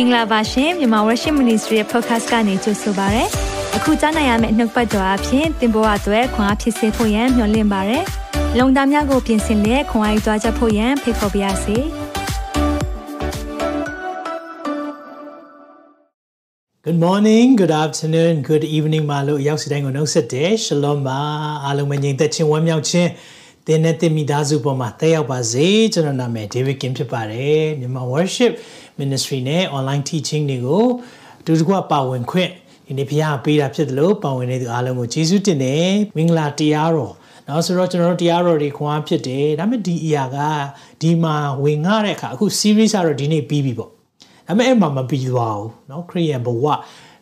[0.00, 3.24] င်္ဂလာပါရှင်မြန်မာ Worship Ministry ရဲ့ podcast ကနေကြိုဆိုပါရစေ။
[3.76, 7.98] အခုကြားနိုင်ရမယ့်နှုတ်ပတ်တော်အဖြစ်သင်ပေါ်အပ်ွယ်ခွန်အားဖြစ်စေဖို့ယံမျှဝင့်ပါရစေ။
[8.58, 11.76] လုံတာများကိုပြင်ဆင်လက်ခွန်အားယူကြားချက်ဖို့ယံဖိတ်ခေါ်ပါရစေ။
[16.84, 21.20] Good morning, good afternoon, good evening မလို့ရောက်စီတိုင်းကိုနှုတ်ဆက်တယ် Shalom ပါ
[21.64, 23.10] အားလုံးပဲညီသက်ချင်းဝမ်းမြောက်ခြင်း
[23.66, 28.52] သင်နဲ့သင်မိသားစုပေါ်မှာတက်ရောက်ပါစေကျွန်တော်နာမည် David Kim ဖြစ်ပါတယ်မြန်မာ worship
[29.00, 30.84] ministry နဲ့ online teaching တွေကို
[31.44, 32.50] တူတကွပါဝင်ခွင့်
[32.86, 37.14] ဒီနေ့ဘုရားပေးတာဖြစ်တယ်လို့ပါဝင်နေသူအားလုံးကိုယေရှုတင်တယ်မင်္ဂလာတရားတော်
[37.46, 40.38] နော်ဆိုတော့ကျွန်တော်တို့တရားတော်တွေခွန်အားဖြစ်တယ်ဒါပေမဲ့ဒီအရာက
[41.02, 43.90] ဒီမှာဝင်ငှတဲ့အခါအခု series ကတော့ဒီနေ့ပြီးပြီပေါ့
[44.46, 46.64] ဒါပေမဲ့အဲ့မှာမပြီးသွားဘူးနော်ခရိယန်ဘဝ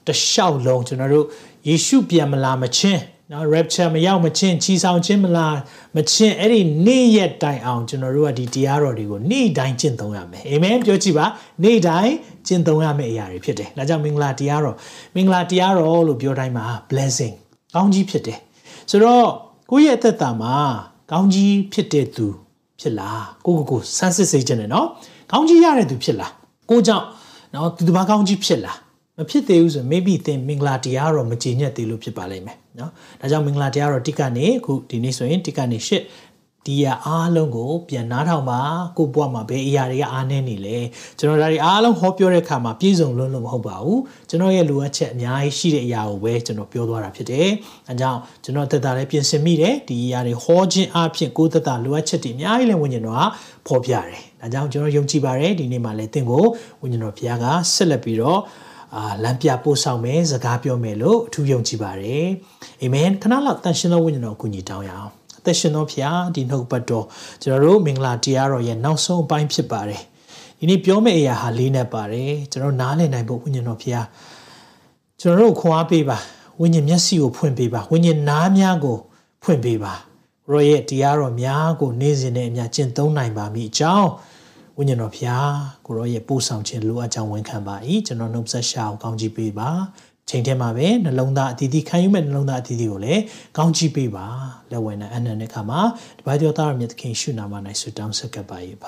[0.07, 1.27] တလျှောက်လုံးကျွန်တော်တို့
[1.69, 3.03] ယေရှုပြန်မလာမချင်း
[3.33, 5.57] နော် rapture မရောက်မချင်းချီဆောင်ခြင်းမလား
[5.97, 11.27] မချင်းအဲ့ဒီနေ့ရက်တိုင်အောင်ကျွန်တော်တို့ကဒီတရားတော်တွေကိုနေ့တိုင်းကျင့်သုံးရမယ်အာမင်ပြောကြည့်ပါ
[11.63, 12.15] နေ့တိုင်း
[12.47, 14.77] ကျင့်သုံးရမယ့်အရာတွေဖြစ်တယ်ဒါကြောင့်မင်္ဂလာတရားတော်
[15.15, 17.35] မင်္ဂလာတရားတော်လို့ပြောတိုင်းမှာ blessing
[17.75, 18.39] ကောင်းကြီးဖြစ်တယ်
[18.91, 19.27] ဆိုတော့
[19.71, 20.55] ကိုယ့်ရဲ့အသက်တာမှာ
[21.13, 22.27] ကောင်းကြီးဖြစ်တဲ့သူ
[22.81, 24.87] ဖြစ်လားကိုကိုကိုစမ်းစစ်စေခြင်းနဲ့နော်
[25.33, 26.33] ကောင်းကြီးရတဲ့သူဖြစ်လား
[26.71, 27.05] ကိုကြောင့်
[27.55, 28.77] နော်သူတစ်ပါးကောင်းကြီးဖြစ်လား
[29.18, 36.04] မဖြစ်သေးဘူးဆိုရင် maybe သင်မင်္ဂလာတရားတော့မကြည်ညက်သေးလို့ဖြစ်ပါလိမ့်မယ်เนาะဒါကြောင့်မင်္ဂလာတရားတော့တိကနေအခုဒီနေ့ဆိုရင်တိကနေရှစ်
[36.68, 38.60] ဒီရအားလုံးကိုပြန်နားထောင်ပါ
[38.98, 40.78] ကိုဘွားမှာဘယ်အရာတွေကအားနည်းနေလဲ
[41.18, 47.48] ကျွန်တော်ဒါတွေအားလုံးဟောပြောတဲ့အခါမှာပြည့်စုံလွန်းလို့မဟုတ်ပါဘူးကျွန်တော်ရဲ့လိုအပ်ချက်အများကြီးရှိတဲ့အရာကိုပဲကျွန်တော်ပြောသွားတာဖြစ်တယ်
[47.90, 53.24] အဲကြောင့်ကျွန်တော်သက်တာလည်းပြင်ဆင်မိတယ်ဒီအရာတွေဟောခြင်းအပြင်ကိုသက်တာလိုအပ်ချက်တွေအများကြီးလည်းဝิญဉ်တော်က
[53.68, 54.06] ဖော်ပြတယ်
[54.42, 56.46] ဒါကြောင့်ကျွန်တော်ယုံကြည်ပါတယ်ဒီနေ့မှလည်းသင်ကို
[56.82, 58.42] ဝิญဉ်တော်ဘုရားကဆက်လက်ပြီးတော့
[58.97, 62.27] အာလမ်းပြပို့ဆောင်မယ်စကားပြောမယ်လို့အထူးယုံကြည်ပါတယ်
[62.83, 67.07] အာမင်ခဏလောက်တန်ရှင်သောဝိညာဉ်တော်ကိုညီတောင်းရအောင်အသက်ရှင်သောဖခင်ဒီနှုတ်ပတ်တော်
[67.43, 70.03] ကျွန်တော်တို့မင်္ဂလာတရားတော်ရဲ့နောက်ဆုံးအပိုင်းဖြစ်ပါတယ်
[70.59, 74.05] ဒီနေ့ပြောမယ့်အရာဟာလေးနဲ့ပါတယ်ကျွန်တော်နားလည်နိုင်ဖို့ဝိညာဉ်တော်ဖခင်
[75.21, 76.19] ကျွန်တော်တို့ခွန်အားပေးပါ
[76.61, 78.99] ဝိညာဉ်မျက်စိကိုဖွင့်ပေးပါဝိညာဉ်နားများကို
[79.43, 79.95] ဖွင့်ပေးပါ
[80.51, 84.11] ရောရဲ့တရားတော်များကိုနေ့စဉ်နဲ့အများကျင့်သုံးနိုင်ပါမိအကြောင်း
[84.79, 85.51] ဝိညာဉ်တော်ဖျား
[85.87, 87.77] ကိုရောရဲ့ပို့ဆောင်ခြင်းလိုအပ်ကြောင်းဝန်ခံပါ၏
[88.07, 89.71] ကျွန်တော်နှုတ်ဆက်ရှာအောင်ကောင်းချီးပေးပါ
[90.31, 93.23] ချိန်ထဲမှာပဲနှလုံးသားအသီးသီးခံယူမဲ့နှလုံးသားအသီးသီးကိုလည်း
[93.57, 94.27] ကောင်းချီးပေးပါ
[94.71, 95.81] လက်ဝဲနဲ့အနန္တခါမှာ
[96.19, 98.87] တပါးတော်သားရမြတ်သခင်ရှုနာမ၌ဆုတောင်းဆက်ကပ်ပါ၏ဖ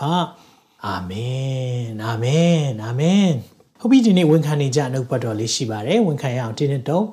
[0.86, 3.28] အာမင်အာမင်အာမင်
[3.80, 7.04] ဟုတ်ပြီဒီနေ့ဝန်ခံနေကြနှုတ်ပတ်တော်လေးရှိပါတယ်ဝန်ခံရအောင်တင်းတော့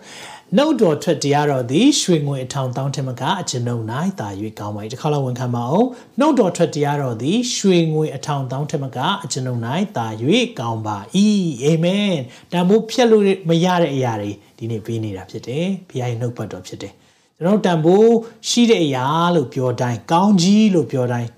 [0.54, 3.84] နှုတ်တော်ထွက်တရားတော်သည်ရွှေငွေအထောင်တောင်းထမကအကျွန်ုပ်၌
[4.20, 4.30] တာ၍
[4.60, 5.88] ကောင်းပါ၏တစ်ခါလောက်ဝန်ခံပါအောင်
[6.20, 9.60] နှုတ်တော်ထွက်တရားတော်သည်ရွှေငွေအထောင်တောင်းထမကအကျွန်ုပ်၌
[9.98, 10.08] တာ၍
[10.60, 10.98] ကောင်းပါ၏
[11.64, 12.14] အာမင်
[12.52, 16.94] တန်ဖိုးဖြတ်လို့မရတဲ့အရာတွေဒီနေ့ပေးနေတာဖြစ်တယ်ဘုရားရဲ့နှုတ်ပတ်တော်ဖြစ်တယ်
[17.38, 18.16] ကျွန်တော်တန်ဖိုး
[18.50, 19.06] ရှိတဲ့အရာ
[19.36, 21.30] လို့ပြောတိုင်းကောင်းကြီးလို့ပြောတိုင်း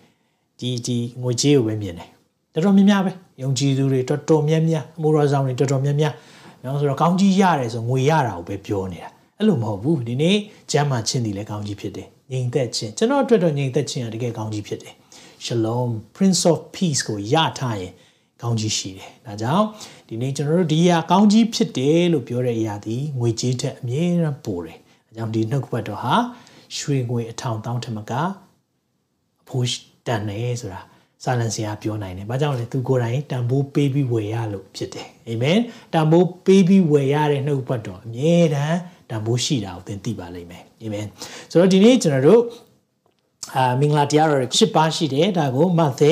[0.60, 2.10] ဒီဒီငွေကြေးကိုပဲမြင်တယ်
[2.54, 6.14] တော်တော်များများပဲယုံကြည်သူတွေတော်တော်များများအမှုတော်ဆောင်တွေတော်တော်များများ
[6.68, 10.38] နော်ဆိုတော့ကောင်းကြီးရတယ်ဆိုငွေရတာကိုပဲပြောနေတာအဲ့လိုမဟုတ်ဘူးဒီနေ့
[10.72, 14.94] ကျမ်းမာခြင်းဒီလည်းကောင်းကြီးဖြစ်တယ်ငြိမ်သက်ခြင်းကျွန်တော်အတွက်တော့ငြိမ်သက်ခြင်းကတကယ်ကောင်းကြီးဖြစ်တယ်
[15.46, 17.94] Shalom Prince of Peace ကိုရထားရင်
[18.42, 19.66] ကောင်းကြီးရှိတယ်ဒါကြောင့်
[20.08, 26.16] ဒီနေ့ကျွန်တော်တို့ဒီအရာကောင်းကြီးဖြစ်တယ်လို့ပြောတဲ့အရာဒီငွေကြေးထက်အမြဲတမ်းပိုတယ်ဒါကြောင့်ဒီနှုတ်ကပတ်တော်ဟာ
[26.78, 28.12] ရွှေငွေအထောင်တောင်းထမက
[29.42, 29.68] အဖိုး
[30.08, 30.82] တန်နေဆိုတာ
[31.24, 35.60] စာလန်ဆရာပြောနိုင်တယ်။ဘာကြောင့်လဲသူကိုယ်တိုင်တန်ဖိုးပေးပြီးဝယ်ရလို့ဖြစ်တယ်။အာမင်။
[35.94, 38.78] တန်ဖိုးပေးပြီးဝယ်ရတဲ့နှုတ်ပတ်တော်အမြဲတမ်း
[39.10, 41.06] တန်ဖိုးရှိတာကိုသင်သိပါလိမ့်မယ်။အာမင်။
[41.52, 42.42] ဆိုတော့ဒီနေ့ကျွန်တော်တို့
[43.56, 46.12] အာမင်္ဂလာတရားတော်၈ပါးရှိတယ်ဒါကိုမဿဲ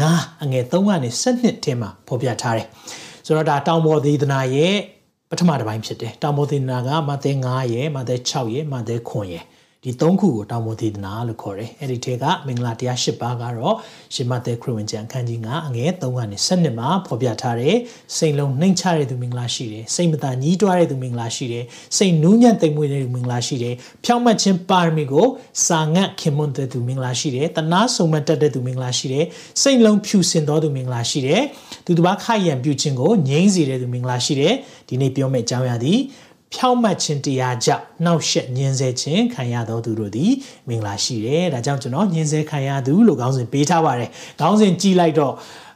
[0.00, 2.66] 9အငယ်3ကနေ7ထဲမှာဖော်ပြထားတယ်။
[3.26, 4.74] ဆိုတော့ဒါတောင်ပေါ်သေဒနာရဲ့
[5.30, 9.44] ပထမတစ်ပိုင်းဖြစ်တယ်။တောင်ပေါ်သေဒနာကမဿဲ9ရဲ့မဿဲ6ရဲ့မဿဲ9ရဲ့
[9.84, 13.76] ဒီသုံးခုကိုတောင်းပေါ်သေဒနာလို့ခေါ်တယ်အဲ့ဒီထဲကမင်္ဂလာတရား၈ပါးကတော့
[14.14, 17.76] ရှင်မသက်ခရစ်ဝင်ကျမ်းအခန်းကြီး9အငယ်3ကနေ7မှာဖော်ပြထားတယ်
[18.16, 21.64] စိတ်လုံးနှိမ့်ချတဲ့သူမင်္ဂလာရှိတယ်စိတ်မသာညှိတွားတဲ့သူမင်္ဂလာရှိတယ်
[21.96, 23.74] စိတ်နူးညံ့သိမ်မွေ့တဲ့သူမင်္ဂလာရှိတယ်
[24.04, 25.26] ဖြောင့်မတ်ခြင်းပါရမီကို
[25.66, 29.24] စာငတ်ခင်မွန်းတဲ့သူမင်္ဂလာရှိတယ်တနာဆုံမတက်တဲ့သူမင်္ဂလာရှိတယ်
[29.62, 31.42] စိတ်လုံးဖြူစင်သောသူမင်္ဂလာရှိတယ်
[31.86, 34.54] သူတစ်ပါးခိုက်ရန်ပြုခြင်းကိုငြိမ်းစေတဲ့သူမင်္ဂလာရှိတယ်
[34.88, 35.98] ဒီနေ့ပြောမယ့်အကြောင်းအရာသည်
[36.53, 40.31] ဖြောင့်မတ်ခြင်းတရားကြောင့်နှောက်ယှက်ညှင်းဆဲခြင်းခံရသောသူတို့သည်
[40.67, 44.09] မင်္ဂလာရှိတယ်။ဒါကြောင့်ကျွန်တော်ညှင်းဆဲခံရသူလို့ခေါင်းစဉ်ပေးထားပါတယ်။
[44.39, 45.33] ခေါင်းစဉ်ကြည့်လိုက်တော့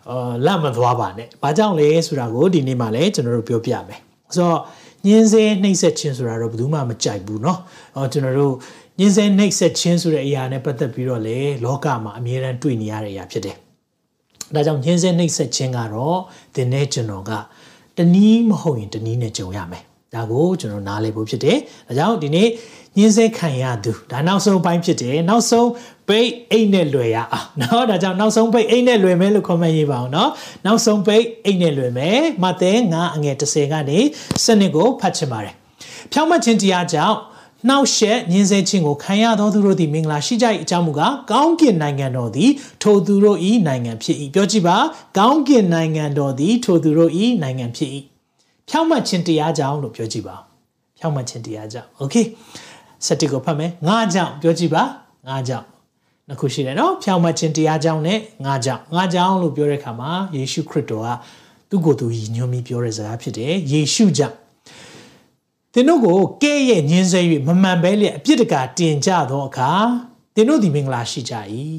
[0.10, 4.00] အာလက်မသွားပါနဲ့။ဘာကြောင့်လဲဆိုတာကိုဒီနေ့မှလည်းကျွန်တော်တို့ပြောပြမယ်။
[4.36, 4.60] ဆိုတော့
[5.08, 7.58] ညှင်းဆဲနှိပ်စက်ခြင်းဆိုတာတော့ဘယ်သူမှမကြိုက်ဘူးเนาะ။
[7.96, 8.54] အော်ကျွန်တော်တို့
[9.00, 13.56] ညှင်းဆဲနှိပ်စက်ခြင်းဆိုတဲ့အရာနဲ့ပတ်သက်ပြီးတော့လေလောကမှာအမြဲတမ်းတွေ့နေရတဲ့အရာဖြစ်တယ်။
[14.56, 16.20] ဒါကြောင့်ညှင်းဆဲနှိပ်စက်ခြင်းကတော့
[16.56, 17.32] ဒီနေ့ကျွန်တော်က
[17.98, 21.58] တနည်းမဟုတ်ရင်တနည်းနဲ့ကြုံရမယ်။ ဒါကိုကျွန်တော်နားလည်ဖို့ဖြစ်တယ်။
[21.88, 22.50] ဒါကြောင့်ဒီနေ့ည
[22.98, 25.70] ညှင်းဆဲခံရသူဒါနောက်ဆုံးပိုင်းဖြစ်တယ်နောက်ဆုံး
[26.08, 30.30] ပိတ်အိတ်နဲ့လွယ်ရအောင်เนาะဒါကြောင့်နောက်ဆုံးပိတ်အိတ်နဲ့လွယ်မယ်လို့ comment ရေးပါအောင်เนาะ
[30.66, 34.00] နောက်ဆုံးပိတ်အိတ်နဲ့လွယ်မယ်မဿဲ9အငယ်30ကနေ
[34.44, 35.56] စနစ်ကိုဖတ်ချင်ပါတယ်
[36.12, 37.18] ဖြောင်းမခြင်းတရားကြောင့်
[37.70, 42.52] နှောက်ရှက်ညင်းဆဲခြင်းကိုခံရသောသူတို့သည်မင်္ဂလာရှိကြ၏အကြောင်းမူကားကောင်းကင်နိုင်ငံတော်သည်
[42.82, 44.78] ထိုသူတို့၏နိုင်ငံဖြစ်၏ပြောကြည့်ပါ
[45.18, 47.12] ကောင်းကင်နိုင်ငံတော်သည်ထိုသူတို့၏
[47.44, 47.92] နိုင်ငံဖြစ်၏
[48.70, 50.36] ဖြောင်းမခြင်းတရားကြောင့်လို့ပြောကြည့်ပါ
[50.98, 52.16] ဖြောင်းမခြင်းတရားကြောင့်โอเค
[53.06, 54.84] စတိကိုဖတ်မယ်ငါကြောင့်ပြောကြည့်ပါ
[55.28, 55.66] ငါကြောင့်
[56.28, 61.08] နှစ်ခုရှိတယ်နော်ဖြောင်းမခြင်းတရားကြောင့်နဲ့ငါကြောင့်ငါကြောင့်လို့ပြောတဲ့အခါမှာယေရှုခရစ်တော်က
[61.70, 64.36] သူ့ကိုယ်သူရည်ညွှန်းပြီးပြောတဲ့စကားဖြစ်တယ်ယေရှုကြောင့်
[65.74, 69.70] သင်တို့ကိုကဲ့ရဲ့ညင်းဆဲ၍မမှန်ပဲလျက်အပြစ်တကာတင်ကြသောအခါ
[70.36, 71.34] သင်တို့ဒီမင်္ဂလာရှိကြ၏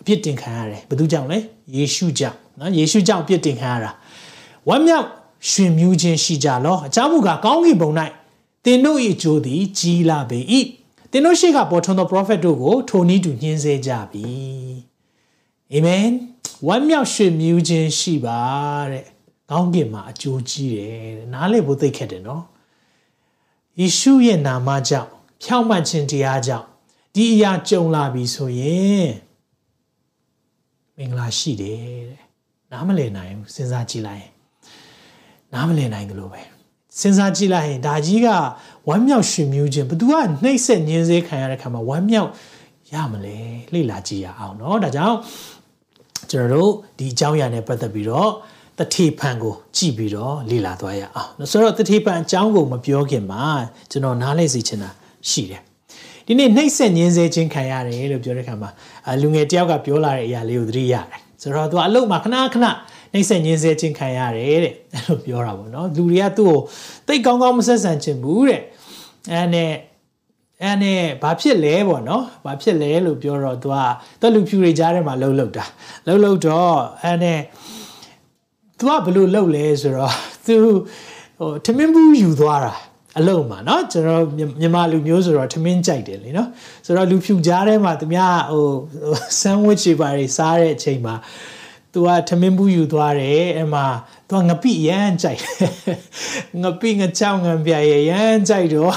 [0.00, 1.38] အပြစ်တင်ခံရတယ်ဘယ်သူကြောင့်လဲ
[1.76, 3.90] ယေရှုကြောင့်နော်ယေရှုကြောင့်အပြစ်တင်ခံရတာ
[4.68, 5.06] ဝမ်းမြောက်
[5.49, 7.91] ရှင်မြူးခြင်းရှိကြလောအကြောင်းမူကားကောင်းကင်ဘုံ၌
[8.65, 10.39] သင်တို့၏အကျိုးသည်ကြီးလာပေ၏
[11.11, 14.25] သင်တို့ရှိကပေါ်ထွန်းသော prophet တို့ကိုထိုနည်းတူညှင်းဆဲကြပြီ
[15.73, 16.07] အာမင်
[16.67, 18.39] ဝမ်းမြောက်ရှင်မြူးခြင်းရှိပါ
[18.91, 19.05] တဲ့
[19.51, 22.43] ကောင်းကင်မှာအကျိုးကြီးတယ်တဲ့နားလည်ဖို့သိခဲ့တယ်နော်
[23.79, 25.09] ယေရှုရဲ့နာမကြောင့်
[25.43, 26.67] ဖြောင့်မတ်ခြင်းတရားကြောင့်
[27.15, 29.09] ဒီအရာကြုံလာပြီဆိုရင်
[30.95, 31.79] မင်္ဂလာရှိတယ်
[32.09, 32.25] တဲ့
[32.71, 34.31] နားမလည်နိုင်ဘူးစဉ်းစားကြည့်လိုက်ရင်
[35.52, 36.42] နားမလည်နိုင်တယ်လို့ပဲ
[37.00, 38.28] စဉ်းစားကြည့်လိုက်ရင်ဒါကြီးက
[38.88, 40.12] ဝမ်းမြောက်ရှင်မြူးခြင်းဘသူက
[40.42, 42.30] နှိမ့်ဆက်ညင်းစေးခံရတဲ့ခါမှာဝမ်းမြောက်
[42.92, 43.38] ရမလဲ
[43.74, 45.16] လေ့လာကြည့်ရအောင်เนาะဒါကြောင့်
[46.30, 48.30] ကျွန်တော်တို့ဒီအကြောင်းအရာနဲ့ပတ်သက်ပြီးတော့
[48.78, 53.42] တတိဖန်ကိုကြည့်ပြီးတော့လေ့လာသွားရအောင်ဆိုတော့တတိဖန်အကြောင်းကိုမပြောခင်မှာ
[53.90, 54.90] ကျွန်တော်နားလည်စီချင်တာ
[55.30, 55.62] ရှိတယ်
[56.26, 58.70] ဒီနေ့နှိမ့်ဆက်ညင်းစေခြင်းခံရတယ်လို့ပြောတဲ့ခါမှာ
[59.22, 62.66] လူငယ်တယောက်ကပြောလာတဲ့အရာလေးကိုသတိရတယ်ဆိုတော့သူကအလုပ်မှာခဏခဏ
[63.12, 66.58] နှိမ့်ဆက်ညင်းစေခြင်းခံရတယ်တဲ့အဲ့လိုပြောတာပေါ့နော်လူတွေကသူ့ကို
[67.06, 68.62] တိတ်ကောင်းကောင်းမဆက်ဆံချင်ဘူးတဲ့
[69.32, 69.72] အဲ့နဲ့
[70.62, 73.76] အဲ့နဲ့ဘာဖြစ်လဲပေါ့နော်ဘာဖြစ်လဲလို့ပြောတော့သူက
[74.20, 75.64] သူလူဖြူတွေကြားထဲမှာလှုပ်လှုပ်တာ
[76.06, 77.40] လှုပ်လှုပ်တော့အဲ့နဲ့
[78.78, 80.14] သူကဘယ်လိုလှုပ်လဲဆိုတော့
[80.46, 80.54] သူ
[81.38, 82.74] ဟိုထမင်းဘူးယူသွားတာ
[83.18, 84.22] အလုံးမှာเนาะကျွန်တော်
[84.60, 86.48] မြန်မာလူမျိုးဆိုတော့ထမင်းကြိုက်တယ်လေเนาะ
[86.86, 88.68] ဆိုတော့လူဖြူကြားထဲမှာသူများဟို
[89.40, 91.14] ဆန်ဝစ်တွေပါတွေစားတဲ့အချိန်မှာ
[91.93, 93.85] သူကထမင်းဘူးယူသွားတယ်အဲ့မှာ
[94.29, 95.41] သူကငပိရမ်းကြိုက်
[96.61, 98.95] ငပိငချောင်းငံပြရရမ်းကြိုက်တော့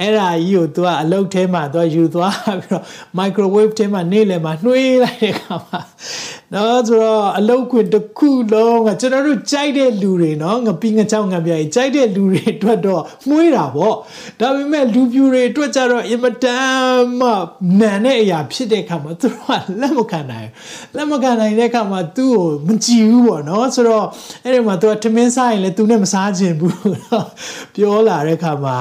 [0.00, 2.84] အဲ့ဒါကြီးကိုသူကအလုတ်ထဲမှာသူကယူသွားပြီးတော့
[3.18, 5.80] microwave ထဲမှာနေ့လယ်မှာနှွေးလိုက်တဲ့အခါမှာ
[6.54, 13.94] နော်ဆိုတော့အလုတ်ခွင်တစ်ခုလုံးကကျွန်တော်တို့ကြိုက်တဲ့လူတွေနော်ငပိငချောင်းငံပြရကြိုက်တဲ့လူတွေအတွက်တော့မှုေးတာပေါ့
[14.40, 17.30] ဒါပေမဲ့လူပြူတွေအတွက်ကြတော့အင်မတန်မှ
[17.80, 20.48] နန်တဲ့အရာဖြစ်တဲ့အခါမှာသူတို့ကလက်မခံနိုင်
[20.96, 24.06] လက်မခံနိုင်တဲ့အခါမှာသူ့ကိုမကြည့်ဘူးပေါ့နော်ဆိုတော့
[24.44, 26.76] အဲ့ဒီမှာသူကထမင်းစားရင်လည်းသူနဲ့မစားခြင်းဘူး
[27.74, 28.76] ပြောလာတဲ့အခါမှာ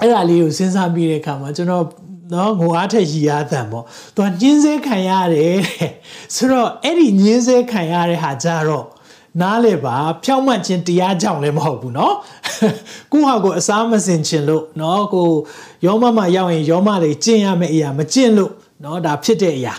[0.00, 1.84] အဲ့ဒါလေးကိုစဉ်းစားပြီးတဲ့အခါမှာကျွန်တော်
[2.33, 3.83] နော်ငိုအားထက်ရည်အားတန်ပေါ့
[4.15, 5.91] သူကညင်းစဲခံရတယ်တဲ့
[6.35, 8.85] ဆိုတော့အဲ့ဒီညင်းစဲခံရတဲ့ဟာကြတော့
[9.41, 12.13] နားလေပါဖြောင့်မတ်ခြင်းတရားကြောင့်လည်းမဟုတ်ဘူးเนาะ
[13.11, 15.27] ကိုဟာကိုအစားမစင်ခြင်းလို့เนาะကို
[15.85, 19.73] ယောမမရောက်ရင်ယောမတွေကျင့်ရမယ့်အရာမကျင့်လို့เนาะဒါဖြစ်တဲ့အရာ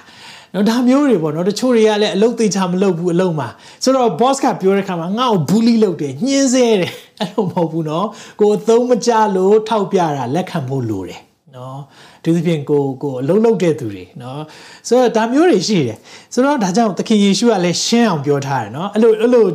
[0.55, 3.49] နော်ဒါမျိုးတွေပေါ့နော်တချို့တွေကလည်းအလုပ်သေးချာမလုပ်ဘူးအလုပ်မှာ
[3.83, 8.07] ဆိုတော့ boss ကပြောတဲ့ခါမှာငါ့ကို bully လုပ်တယ်ညှင်းဆဲတယ်အဲ့လိုမဟုတ်ဘူးနော်
[8.41, 11.21] ကိုအသုံးမကျလို့ထောက်ပြတာလက်ခံဖို့လိုတယ်
[11.57, 11.79] နော်
[12.24, 14.42] သူသဖြင့်ကိုကိုအလုံးလုံးတဲ့သူတွေနော်
[14.88, 15.98] ဆိုတော့ဒါမျိုးတွေရှိတယ်
[16.34, 19.46] ဆိုတော့ဒါကြောင့်သခင်ယေရှုကလည်းရှင်းအောင်ပြောထားတယ်နော်အဲ့လိုအဲ့လို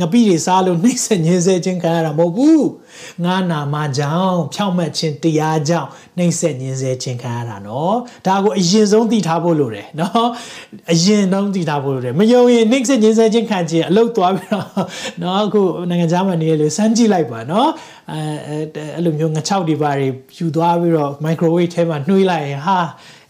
[0.00, 2.66] ငပိတွေစားလို့နှိမ့်ဆက်ညင်းဆဲခြင်းခံရတာမဟုတ်ဘူး
[3.24, 5.88] ငါနာမကြောင့်ဖြောင့်မတ်ခြင်းတရားကြောင့်
[6.18, 10.28] နှိမ့်ဆက်ညင်းဆဲခြင်းခံရတာနော်ဒါကိုအရင်ဆုံးသိထားဖို့လိုတယ်နော်
[10.92, 14.66] အရင်ဆုံးသိထားဖို့လိုတယ်မယုံရင်နှိမ့်ဆက်ညင်းဆဲခြင်းခံခြင်းအလုတ်သွားပြီးတော့
[15.22, 17.68] နော်အခုနိုင်ငံခြားမှာနေရလို့စမ်းကြည့်လိုက်ပါနော်
[18.12, 18.18] အဲ
[18.94, 22.78] အဲ့လိုမျိုးငချောက်တွေပါတွေယူသွားပြီးတော့ microwave ထဲမှာနှွှေးလိုက်ရင်ဟာ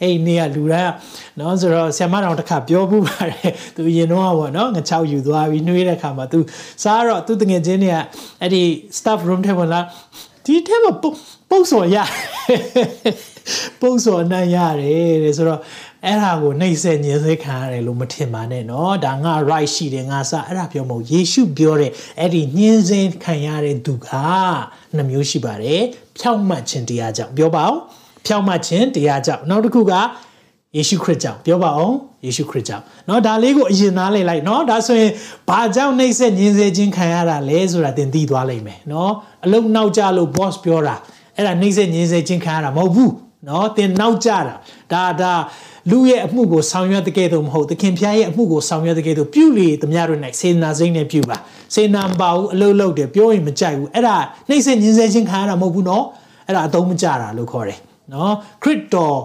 [0.02, 0.94] အဲ့ဒီနေ့ကလူတိုင်း
[1.38, 6.40] เนาะဆိုတော့ဆ iam မတော်တစ်ခါပြောမှုပါတယ်သူရင်တော့ပေါ့เนาะငချောက်ယူသွားပြီးနှွေးတဲ့ခါမှာသူ
[6.84, 7.98] စားတော့သူတငယ်ချင်းတွေက
[8.42, 8.64] အဲ့ဒီ
[8.98, 9.82] staff room ထဲမှာလာ
[10.46, 11.98] ဒီထဲမှာပုတ်စော်ရ
[13.80, 15.62] ပုတ်စော်နိုင်ရတယ်တဲ့ဆိုတော့
[16.06, 24.10] အဲ့ဒါကိုနှိမ့်ဆက်ညှင်းဆဲခံရတယ်လို့မထင်ပါနဲ့เนาะဒါငါ right ရှိတယ်ငါစအဲ့ဒါပြောမဟုတ်ယေရှုပြောတဲ့အဲ့ဒီညှင်းဆဲခံရတဲ့သူက
[24.96, 25.82] နှမျိုးရှိပါတယ်
[26.18, 27.80] ဖြောင့်မတ်ခြင်းတရားကြောင့်ပြောပါအောင်
[28.26, 29.94] ဖြောင့်မတ်ခြင်းတရားကြောင့်နောက်တစ်ခုက
[30.76, 31.96] ယေရှုခရစ်ကြောင့်ပြောပါအောင်
[32.26, 35.12] ယေရှုခရစ်ကြောင့်เนาะဒါလေးကိုအရင်သားလိုက်လိုက်เนาะဒါဆိုရင်
[35.50, 39.10] ဘာကြောင့်နှိမ့်ဆက်ညှင်းဆဲခြင်းခံရတာလဲဆိုတာသင်သိသွားလိမ့်မယ်เนาะ
[39.46, 40.96] အလုံးနောက်ကြလို့ boss ပြောတာ
[41.36, 43.12] အဲ့ဒါနှိမ့်ဆက်ညှင်းဆဲခြင်းခံရတာမဟုတ်ဘူး
[43.46, 44.54] เนาะသင်နောက်ကြတာ
[44.94, 45.34] ဒါဒါ
[45.90, 51.38] လူရဲ့အမှုကိုဆောင်ရွက်တဲ့ကဲ့သို့မဟုတ်သခင်ဖျားရဲ့အမှုကိုဆောင်ရွက်တဲ့ကဲ့သို့ပြုလေသမျှတို့၌စေနာစိမ့်နဲ့ပြုပါ
[51.74, 54.18] စေနာမပါဘူးအလုတ်လုတ်တယ်ပြောရင်မကြိုက်ဘူးအဲ့ဒါ
[54.50, 56.04] နှိမ့်ဆက်ညှင်းဆဲခြင်းခံရတာမဟုတ်ဘူးเนาะ
[56.48, 58.34] အဲ့ဒါအသုံးမကျတာလို့ခေါ်တယ် နော်
[58.64, 59.18] ခရစ်တော်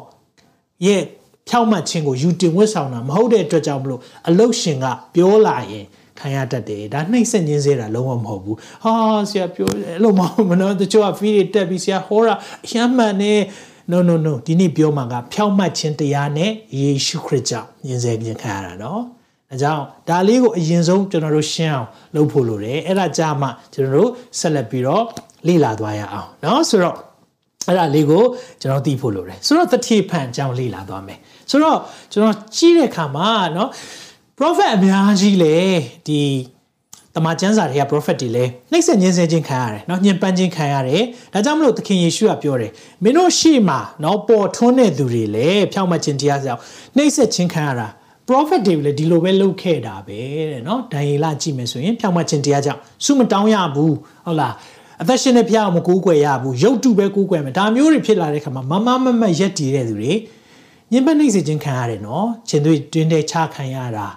[0.87, 1.03] ရဲ့
[1.49, 5.87] ဖြောက်မှတ်ခြင်းကိုယူတင်ဝတ်ဆောင်တာမဟုတ်တဲ့အတွက်ကြောင့်မလို့အလုတ်ရှင်ကပြောလာရင်
[6.19, 8.93] ခံရတတ်တယ်ဒါနှိမ့်ဆက်ခြင်းစေတာလုံးဝမဟုတ်ဘူးဟာ
[9.31, 12.35] ဆရာပြောတယ်အဲ့လိုမဟုတ်မနော်တချို့ကဖီးတွေတက်ပြီးဆရာဟောတာ
[12.67, 13.33] အယမ်းမှန်နေ
[13.91, 19.03] no no no ဒီနေ့ပြောမှာကဖြောက်မှတ်ခြင်းတရားနဲ့ယေရှုခရစ်ကြောင့်ယဉ်စေခြင်းခံရတာနော်
[19.53, 25.05] အဲကြောင့်ဒါလေးကိုအရင်ဆုံးကျွန်တော်တို့ရှင်းအောင်လုပ်ဖို့လိုတယ်အဲ့ဒါကြမှာကျွန်တော်တို့ဆက်လက်ပြီးတော့
[25.47, 26.97] လေ့လာသွားရအောင်เนาะဆိုတော့
[27.69, 28.25] အဲ့ဒါလေးကို
[28.61, 31.19] ကျွန်တော်သိဖို့လိုတယ်ဆိုတော့တတိဖန်အကြောင်းလေ့လာသွားမယ်
[31.51, 31.79] ဆိုတော့
[32.13, 33.69] ကျွန်တော်ကြီးတဲ့အခါမှာเนาะ
[34.39, 35.57] prophet အများကြီးလေ
[36.09, 36.21] ဒီ
[37.15, 46.61] တမန်ကျမ်းစာတွေက prophet တွေလည်းနှိမ့်ဆက်ညှင်းဆဲခြင်းခံရတယ်เนาะညှဉ်းပန်းခြင်းခံရတယ်ဒါကြောင့်မလို့သခင်ယေရှုကပြောတယ်မင်းတို့ရှေ့မှာเนาะပေါ်ထွန်းတဲ့သူတွေလည်းဖြောင့်မတ်ခြင်းတရားကြောင့်
[46.97, 47.89] နှိမ့်ဆက်ခြင်းခံရတာ
[48.29, 50.21] prophet တွေလည်းဒီလိုပဲလုပ်ခဲ့တာပဲ
[50.51, 53.95] တဲ့เนาะဒံယေလကြည့်မယ်ဆိုရင်ဖြောင့်မတ်ခြင်းတရားကြောင့်စုမတောင်းရဘူး
[54.25, 54.55] ဟုတ်လား
[55.02, 60.14] အသက်ရှင်တဲ့ဖះကိုမကိုးကွယ်ရဘူးရုပ်တုပဲကိုးကွယ်မယ်ဒါမျိုးတွေဖြစ်လာတဲ့ခါမှာမမမမရက်တည်တဲ့သူတွေ
[60.92, 64.08] ညှဉ်းပန်းနှိပ်စက်ခြင်းခံရတယ်နော်ခြင်းတွေတွင်တဲ့ချခံရတာ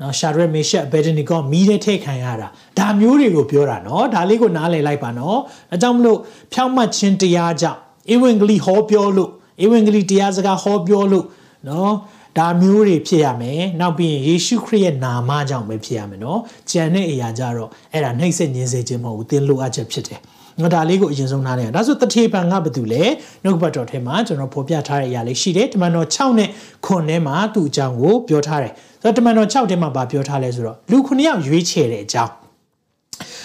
[0.00, 2.46] နော်ရှာရက်မေရှက်ဘက်ဒနီကောမီးတဲ့ထဲခံရတာ
[2.78, 5.38] ဒါမျိုးတွေကိုပြောတာနော်ဒါလေးကိုနားလည်လိုက်ပါနော်
[5.74, 6.18] အကြောင်းမလို့
[6.52, 7.78] ဖြောင့်မတ်ခြင်းတရားကြောင့်
[8.12, 9.30] ဧဝံဂေလိဟောပြောလို့
[9.64, 11.26] ဧဝံဂေလိတရားစကားဟောပြောလို့
[11.68, 11.94] နော်
[12.38, 20.20] ဒါမျိုးတွေဖြစ်ရမယ်နောက်ပြီးရင်ယေရှုခရစ်ရဲ့နာမကြောင့်ပဲဖြစ်ရမယ်နော်ကြံတဲ့အရာကြတော့အဲ့ဒါနှိမ့်ဆက်ညင်းစေခြင်းမဟုတ်ဘူးသင်လိုအပ်ချက်ဖြစ်တယ်
[20.60, 23.04] ငါဒါလေးကိုအရင်ဆုံးနားလဲဒါဆိုတထေပံကဘာတူလဲ
[23.44, 26.48] နှုတ်ဘတ်တော်ထဲမှာကျွန်တော်ဖော်ပြထားတဲ့အရာလေးရှိတယ်တမန်တော်6နဲ့
[26.86, 32.32] 9ထဲမှာသူ့အကြောင်းကိုပြောထားတယ်ဆိုတော့တမန်တော်6ထဲမှာဗာပြောထားလဲဆိုတော့လူ9ယောက်ရွေးချယ်တဲ့အကြောင်း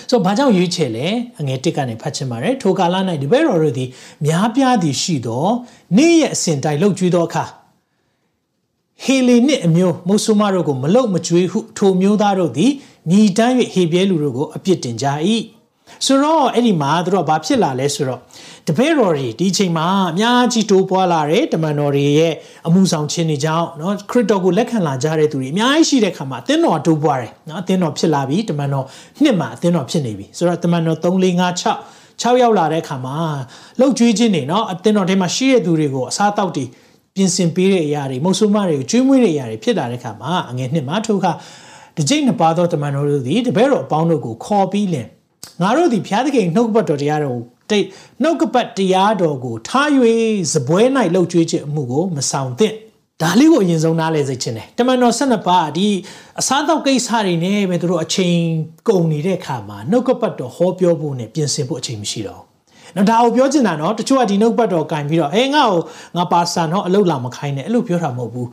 [0.09, 1.07] ဆိုတော့ဘာကြောင့်ရွေးချယ်လဲ
[1.39, 3.89] အငယ်တစ်ကနေဖတ်ချင်ပါတယ်ထိုကာလ၌ဒီဘဲတော်တို့သည်
[4.25, 5.47] များပြားသည်ရှိသော
[5.97, 7.45] နေ့ရက်အစဉ်တိုင်းလှုပ်ကြွေးသောအခါ
[9.03, 12.71] ဟေလေနစ်အမျိုးမုဆုမတို့ကိုမလုတ်မကြွေးဟုထိုမျိုးသားတို့သည်
[13.11, 15.05] ညီတန်း၍ဟေပြဲလူတို့ကိုအပြစ်တင်ကြ၏
[16.06, 18.20] ဆိုတော့အဲ့ဒီမှာတို့ကဘာဖြစ်လာလဲဆိုတော့
[18.68, 22.34] တပည့်တော်တွေဒီချိန်မှာအများကြီးတိုးပွားလာတယ်တမန်တော်တွေရဲ့
[22.66, 28.86] အမှုဆောင်ခြင်းတွေကြောင့်เนาะခရစ်တော်ကိုလက်ခံလာကြတဲ့သူတွေအများကြီးရှိတဲ့ခါမှာအသင်းတော်တိုးပွားတယ်เนาะအသင်းတော်ဖြစ်လာပြီတမန်တော်
[29.22, 33.16] နှစ်မှာအသင်းတော်ဖြစ်နေပြီဆိုတော့တမန်တော်3 4 5 6 6ရောက်လာတဲ့ခါမှာ
[33.80, 36.64] လှုပ်ကြွေးခြင်းတွေเนาะအသင်းတော်ထဲမှာရှိတဲ့သူတွေကိုအစားတောက်တွေ
[37.14, 41.32] ပြင်ဆင်ပေးတဲ့အရာတွေမုတ်ဆိုးမတွေကိုကျွေးမွေးတဲ့အရာတွေဖြစ်လာတဲ့ခါမှာအငယ်နှစ်မှာထိုခါ
[41.96, 45.08] တကြိတ်နှစ်ပါးသောတမန်တော်တို့သည်တပည့်တော်အပေါင်းတို့ကိုခေါ်ပြီးလင်
[45.61, 47.39] ငါတို့သည်ဘုရားသခင်နှုတ်ကပတ်တော်တရားတော်
[47.69, 47.85] တိတ်
[48.23, 49.89] နှုတ်ကပတ်တရားတော်ကိုထား၍
[50.53, 50.81] ဇပွဲ၌
[51.13, 52.75] လှုပ်ကြွေးခြင်းအမှုကိုမဆောင်သင့်
[53.21, 55.87] ဒါလေးကိုအရင်ဆုံးနားလည်စေချင်တယ်တမန်တော်၁၂ပါးဒီ
[56.39, 58.37] အစားအသောက်ကိစ္စတွေနဲ့ပဲသူတို့အချိန်
[58.87, 62.41] ကုန်နေတဲ့အခါမှာနှုတ်ကပတ်တော်ဟောပြောဖို့နဲ့ပြင်ဆင်ဖို့အချိန်မရှိတော့
[62.95, 65.81] နော်ဒါကိုပြောချင်တာနော်တချို့ကဒီနှုတ်ပတ်တော်ကင်ပြီးတော့ဟဲငါ့ကို
[66.17, 68.47] ငါပါစာနော်အလုပ်လာမခိုင်းနဲ့အဲ့လိုပြောတာမဟုတ်ဘူး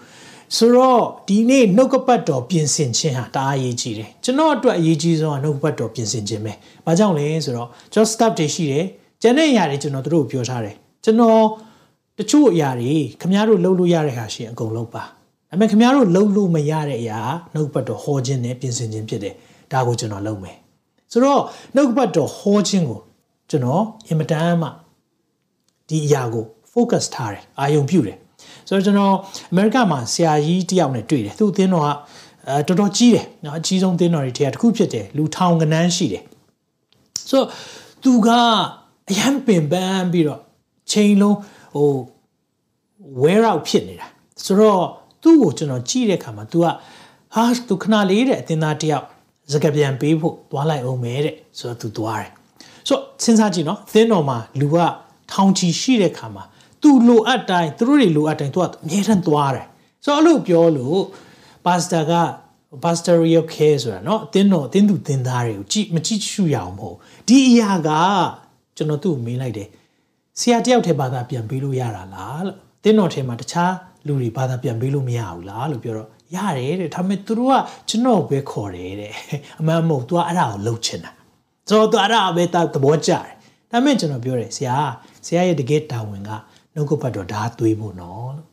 [0.57, 6.53] ဆိုတော့ဒီနေ့နှုတ်ကပတ်တော်ပြင်ဆင်ခြင်းဟာတအားအရေးကြီးတယ်ကျွန်တော်အတွက်အရေးကြီးဆုံးကနှုတ်ကပတ်တော်ပြင်ဆင်ခြင်းပဲ။
[6.87, 8.85] ဘာကြောင့်လဲဆိုတော့ကျွန်တော် staff တွေရှိတယ်
[9.23, 11.43] ကျန်တဲ့အရာတွေကျွန်တော်တို့ပြောထားတယ်ကျွန်တော်
[12.19, 17.21] တချို့အရာတွေခင်ဗျားတို့လုပ်လို့ရတဲ့ဟာရှိရင်အကုန်လုပ်ပါဒါပေမဲ့ခင်ဗျားတို့လုပ်လို့မရတဲ့အရာ
[17.55, 19.35] နှုတ်ပတ်တော်ဟောခြင်းနဲ့ပြင်ဆင်ခြင်းဖြစ်တယ်
[19.73, 20.57] ဒါကိုကျွန်တော်လုပ်မယ်
[21.13, 21.41] ဆိုတော့
[21.75, 23.01] နှုတ်ပတ်တော်ဟောခြင်းကို
[23.51, 24.69] ကျွန်တော်အင်မတန်မှ
[25.89, 28.17] ဒီအရာကို focus ထားတယ်အာယုံပြုတယ်
[28.69, 29.15] ဆိုတော့ကျွန်တော်
[29.53, 31.89] အမေရိကမှာဆရာကြီးတယောက်နဲ့တွေ့တယ်သူ့အသင်းတော်က
[32.49, 36.23] အဲတော်တော်ကြီးတယ်နော်အကြီးဆုံးအသင်းတော်တွေထဲကတစ်ခုဖြစ်တယ်လူထောင်ကနန်းရှိတယ်
[37.29, 37.49] ဆိုတော့
[38.03, 38.29] သူက
[39.11, 40.41] အရန်ပင်ပန်းပြီးတော့
[40.91, 41.37] ချိန်လုံး
[41.77, 41.91] ဟို
[43.23, 44.07] wear out ဖြစ်နေတာ
[44.45, 44.83] ဆိုတော့
[45.23, 46.67] သူ့ကိုကျွန်တော်ကြည့်တဲ့အခါမှာ तू က
[47.35, 49.07] ဟာသူခဏလေးတဲ့အတင်သားတယောက်
[49.53, 52.31] စကပြန်ပေးဖို့သွားလိုက်အောင်မဲတဲ့ဆိုတော့ तू သွားတယ်
[52.89, 54.77] ဆိုတော့စဉ်းစားကြည့်နော်အသင်းတော်မှာလူက
[55.33, 56.45] ထောင်ချီရှိတဲ့ခါမှာ
[56.85, 59.67] သူလိုအပ်တိုင်းသူတို့တွေလိုအပ်တိုင်းသူကအမြဲတမ်းသွားတယ်
[60.05, 61.01] ဆိုတော့အဲ့လိုပြောလို့
[61.67, 62.15] ပါစတာက
[62.83, 66.97] pastoral care ဆိုတာเนาะအတင်းတော်အတင်းသူတင်သားတွေကိုကြည့်မကြည့်ရှုရအောင်မဟုတ်
[67.29, 67.91] ဒီအရာက
[68.77, 69.69] ကျွန်တော်သူ့ကိုမေးလိုက်တယ်
[70.41, 73.73] ဆရာတယောက်ထဲဘာသာပြန်ပေးလို့ရတာလားလို့အတင်းတော်ထဲမှာတခြား
[74.07, 77.55] လူတွေဘာသာပြန်ပေးလို့မရဘူးလားလို့ပြောတော့ရတယ်တဲ့ဒါပေမဲ့သူတို့က
[77.89, 79.13] ကျွန်တော်ပဲခေါ်တယ်တဲ့
[79.61, 81.11] အမှန်မဟုတ်သူကအဲ့ဒါကိုလှုပ်ချင်တာ
[81.69, 83.25] ဆိုတော့သူအဲ့ဒါပဲသဘောကျတယ်
[83.71, 84.77] ဒါပေမဲ့ကျွန်တော်ပြောတယ်ဆရာ
[85.27, 86.31] ဆရာရဲ့တကယ်တာဝန်က
[86.75, 88.49] နှုတ်ကပတ်တော်ဓာတ်သွေးဖို့နော်လို့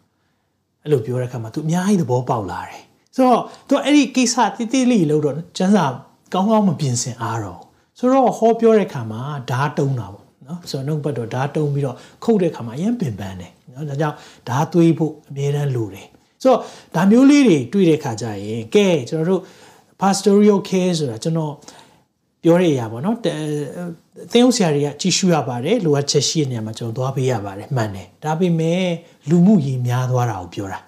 [0.84, 2.82] အဲ့လိုပြောတဲ့အခါမှာ तू အများကြီးသဘောပေါက်လာတယ်
[3.16, 5.86] ဆိုတော့ तू အဲ့ဒီကိစ္စတိတိလေးလို့တော့ကျန်းစာ
[6.34, 7.60] ကောင်းကောင်းမပြင်ဆင်အားတော့
[8.00, 14.16] ဆိုတော့ဟောပြောတဲ့အခါမှာဓာတ်တုံးတာပေါ့နော်ဆိုတော့နှုတ်ပတ်တော်ဓာတ်တုံးပြီးတော့ခုတ်တဲ့အခါမှာအရင်ပင်ပန်းတယ်နော်ဒါကြောင့်
[14.48, 16.08] ဓာတ်သွေးဖို့အမြဲတမ်းလိုတယ်
[16.44, 16.60] ဆိုတော့
[16.96, 19.42] ဒါမျိုးလေးတွေတွေ့တဲ့ခါကျရင်ကဲကျွန်တော်တို့
[20.02, 21.54] pastoral care ဆိုတာကျွန်တော်
[22.44, 23.28] ပြောရရပါတော့သ
[24.40, 28.84] င်းဥဆရာတွေကကြည့်ရှုရပါတယ်လိုအပ်ချက်ရှိတဲ့နေရာမှာကျွန်တော်သွားပေးရပါတယ်မှန်တယ်ဒါပေမဲ့
[29.30, 30.80] လူမှုရေးများသွားတာကိုပြောတာ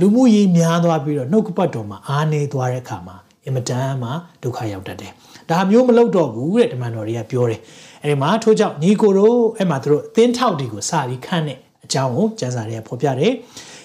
[0.00, 4.10] လူမှုရေးများသွားပြီးတော့နှုတ်ကပတ်တော်မှာအားနေသွားတဲ့အခါမှာအင်မတန်မှ
[4.42, 5.12] ဒုက္ခရောက်တတ်တယ်
[5.50, 7.60] ဒါမျိုးမလုပ်တော့ဘူးတဲ့တမန်တော်တွေကပြောတယ်
[8.02, 13.32] အဲဒီမှာထို့ကြောင့်ညီကိုတို့အဲ့မှာသူတို့အသင်းထောက်တွေကိုစပြီးခန့်တဲ့အကြောင်းကိုကျမ်းစာထဲဖော်ပြတယ်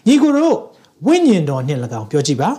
[0.08, 0.56] ညီကိုတို့
[1.06, 2.50] ဝိညာဉ်တော်နှင့်၎င်းပြောကြည့်ပါ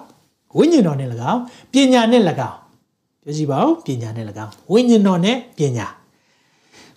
[0.58, 1.40] ဝိညာဉ်တော်နှင့်၎င်း
[1.72, 2.67] ပညာနှင့်၎င်းပြော
[3.37, 5.87] ကြည့်ပါဦးပညာနှင့်၎င်းဝိညာဉ်တော်နဲ့ပညာ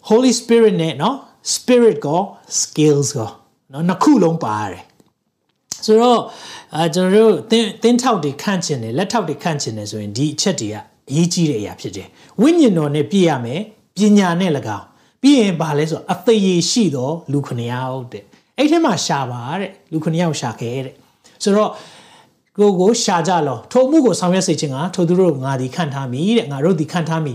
[0.08, 1.14] Holy Spirit နဲ့เนาะ
[1.54, 2.20] Spirit ကို
[2.60, 3.30] skills ကို
[3.70, 4.84] เนาะနှစ်ခုလုံးပါရတယ်
[5.84, 6.20] ဆိုတော့
[6.74, 10.76] အဲကျွန်တော်တို့သင်သင်ထောက်တွေခန့်ချင်တယ်လက်ထောက်တွေခန့်ချင်တယ်ဆိုရင်ဒီအချက်တွေက
[11.10, 12.08] အရေးကြီးတဲ့အရာဖြစ်တယ်
[12.40, 13.60] ဝိညာဉ်တော်နဲ့ပြည့်ရမယ်
[13.96, 14.86] ပညာနဲ့၎င်း
[15.22, 18.24] ပြီးရင်ဘာလဲဆိုတော့အသေးရရှိသောလူခဏယောက်တဲ့
[18.58, 20.94] အဲ့ထဲမှာရှာပါတဲ့လူခဏယောက်ရှာခဲ့တဲ့
[21.42, 21.70] ဆိုတော့
[22.58, 27.34] ကိုကိုရှာကြလောထိုမှုကိုဆောင်ရွက်စေခြင်းကထိုသူတို့ငါဒီခန့်ထားမိတဲ့ငါတို့ဒီခန့်ထားမိ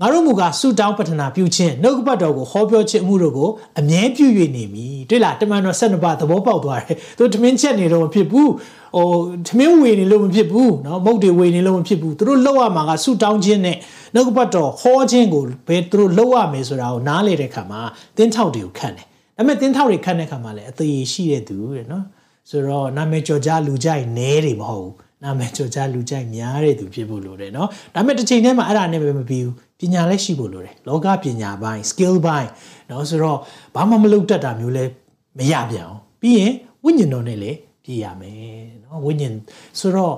[0.00, 3.48] ငါတို့မူကဆုတောင်းပတနာပြုခြင်းနှုတ်ကပတ်တော်ကိုဟောပြောခြင်းအမှုတို့ကို
[3.80, 8.50] အမြဲပြု၍နေမည်တွေ့လားတမန်တော်12ပါးသဘောပေါက်သွားတယ်သူထမင်းချက်နေတော့မဖြစ်ဘူး
[8.96, 9.06] ဟို
[9.48, 13.76] ထမင်းဝေနေလို့မဖြစ်ဘူးเนาะမုတ်တွေဝေနေလို့မဖြစ်ဘူးသူတို့လောက်ရမှာကဆုတောင်းခြင်းနဲ့
[14.14, 17.80] နှုတ်ကပတ်တော်ဟောခြင်းကိုဘယ်သူတို့လောက်ရမယ်ဆိုတာကိုနားလေတဲ့ခါမှာ
[18.16, 19.06] တင်းထောက်တွေကိုခန့်တယ်
[19.36, 22.04] ဒါပေမဲ့တင်းထောက်တွေခန့်တဲ့ခါမှာလည်းအသေးရှိတဲ့သူတဲ့เนาะ
[22.50, 24.94] ဆိုတော့နာမည်ကျော်ကြားလူကြိုက်နဲတွေမဟုတ်ဘူး
[25.24, 32.48] နာမည်ကျော်ကြားလူကြိုက်များတဲ့သူဖြစ်ဖို့လိုတယ်เนาะဒါပေမဲ့တစ်ချိန်တည်းမှာအဲ့ဒါနဲ့ပဲမပြီးဘူးပညာလည်းရှိဖို့လိုတယ်လောကပညာပိုင်း skill ပိုင်း
[32.88, 33.38] เนาะဆိုတော့
[33.74, 34.90] ဘာမှမလုပ်တတ်တာမျိုးလည်း
[35.38, 36.52] မရပြန်အောင်ပြီးရင်
[36.84, 39.34] ဝိညာဉ်တော်နဲ့လည်းပြည့်ရမယ်เนาะဝိညာဉ်
[39.78, 40.14] ဆိုတော့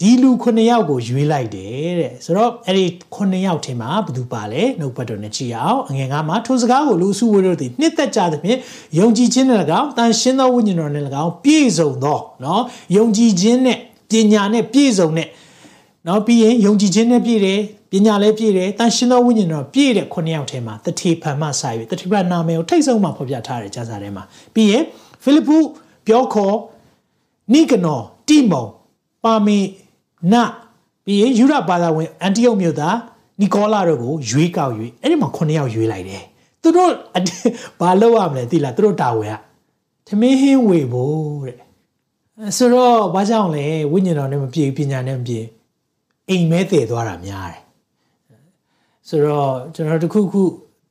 [0.00, 2.84] ဒီလူ9ယောက်ကိုရွေးလိုက်တယ်တဲ့ဆိုတော့အဲ့ဒီ
[3.14, 8.58] 9ယောက်ထဲမှာဘယ်သူပါလဲနှုတ်ပတ်တော်နဲ့ကြည့်အောင်အငယ်ကမှာထိုစကားကိုလူစုဝေတို့သည်နှစ်သက်ကြသဖြင့်
[8.98, 12.60] ယုံကြည်ခြင်းနဲ့၎င်းတန်ရှင်းသောဝိညာဉ်တော်နဲ့၎င်းပြည့်စုံသောเนาะ
[12.96, 13.78] ယုံကြည်ခြင်းနဲ့
[14.10, 15.28] ပညာနဲ့ပြည့်စုံတဲ့
[16.04, 17.60] เนาะပြီးရင်ယုံကြည်ခြင်းနဲ့ပြည့်တယ်
[17.90, 24.24] ပညာလည်းပြည့်တယ်တန်ရှင်းသောဝိညာဉ်တော်ပြည့်တဲ့9ယောက်ထဲမှာတတိဖန်မှစာ၍တတိဖန်နာမည်ကိုထိတ်ဆုံးမှဖော်ပြထားတယ်ကျမ်းစာထဲမှာ
[24.54, 24.84] ပြီးရင်
[25.22, 25.56] ဖိလိပ္ပု
[26.06, 26.56] ပြောခေါ်
[27.52, 28.64] နိကနော်တိမုံ
[29.24, 29.58] ပါမေ
[30.33, 30.35] န
[31.05, 32.97] ပြီးရင်ယူရဘာသာဝင်အန်တီယုတ်မြို့သား
[33.39, 36.23] နီကောလာတို့ကိုရွေးကောက်၍အဲ့ဒီမှာ9ယောက်ရွေးလိုက်တယ်
[36.61, 36.91] သူတို့
[37.79, 39.39] ဘာလုပ်ရမလဲသိလားသူတို့တာဝန်က
[40.07, 41.57] သမင်းဟင်းဝေဖို့တဲ့
[42.57, 45.45] ဆိုတော့ဘာကြောင့်လဲဝိညာဉ်တော်နဲ့မပြည့်ပညာနဲ့မပြည့်
[46.29, 47.61] အိမ်မဲတည်သွားတာများတယ်
[49.07, 50.43] ဆိုတော့ကျွန်တော်တခုခု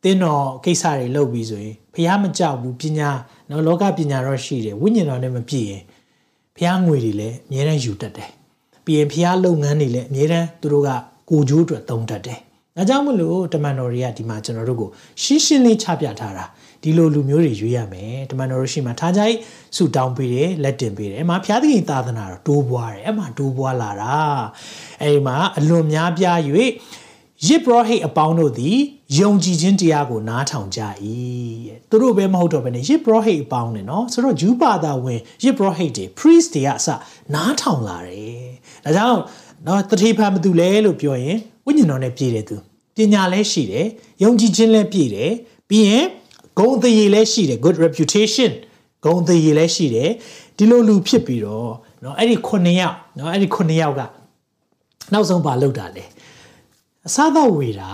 [0.02, 3.10] တင်းတော်ကိစ္စတွေလုပ်ပြီးဆိုရင်ဖះမကြောက်ဘူးပညာ
[3.50, 5.82] နော်လောကပညာတော့ရှိတယ်ဝိညာဉ်တော်နဲ့မပြည့်ရင်
[6.56, 8.30] ဖះငွေတွေလည်းအများနဲ့ယူတတ်တယ်
[8.86, 10.90] ပြင်ဖျားလုပ်ငန်းတွေလည်းအများတန်းသူတို့က
[11.30, 12.40] ကိုကျိုးအတွက်သုံးတတ်တယ်။
[12.76, 14.90] ဒါကြောင့်မလို့တမန်တော်တွေကဒီမှာကျွန်တော်တို့ကို
[15.22, 16.44] ရှင်းရှင်းလေးချပြထားတာ
[16.82, 19.34] ဒီလိုလူမျိုးတွေရွေးရမယ်တမန်တော်ရှိမှထားကြိုက်
[19.76, 24.16] ဆူတောင်းပေးတယ်လက်တင်ပေးတယ်အမှဘုရားသခင်သာသနာတော်တိုးပွားတယ်အမှတိုးပွားလာတာ
[25.02, 26.38] အဲဒီမှာအလွန်များပြား၍
[27.46, 28.78] ယစ်ပရောဟိတ်အပေါင်းတို့သည်
[29.18, 30.80] ယုံကြည်ခြင်းတရားကိုနားထောင်ကြ၏
[31.90, 36.88] သူတို့ပဲမဟုတ်တော့ဘဲနဲ့ယစ်ပရောဟိတ်အပေါင်းနဲ့နော်ဆိုတော့ဂျူးပါတာဝင်ယစ်ပရောဟိတ်တွေ priest တွေကအစ
[37.34, 38.46] နားထောင်လာတယ်
[38.85, 39.19] ဒါကြောင့်
[39.65, 42.55] เนาะတတိဖန်မသူလဲလို့ပြောရင်ဝိညာဉ်တော်နဲ့ပြည့်တယ်သူ
[42.95, 43.87] ပညာလည်းရှိတယ်
[44.23, 45.31] ယုံကြည်ခြင်းလည်းပြည့်တယ်
[45.69, 46.05] ပြီးရင်
[46.57, 48.51] ဂုဏ်သရေလည်းရှိတယ် good reputation
[49.05, 50.09] ဂုဏ်သရေလည်းရှိတယ်
[50.57, 54.01] ဒီလိုလူဖြစ်ပြီးတော့เนาะအဲ့ဒီ9ယောက်เนาะအဲ့ဒီ9ယောက်က
[55.13, 56.03] နောက်ဆုံးပါလောက်တာလေ
[57.07, 57.91] အစားတော့ဝေတာ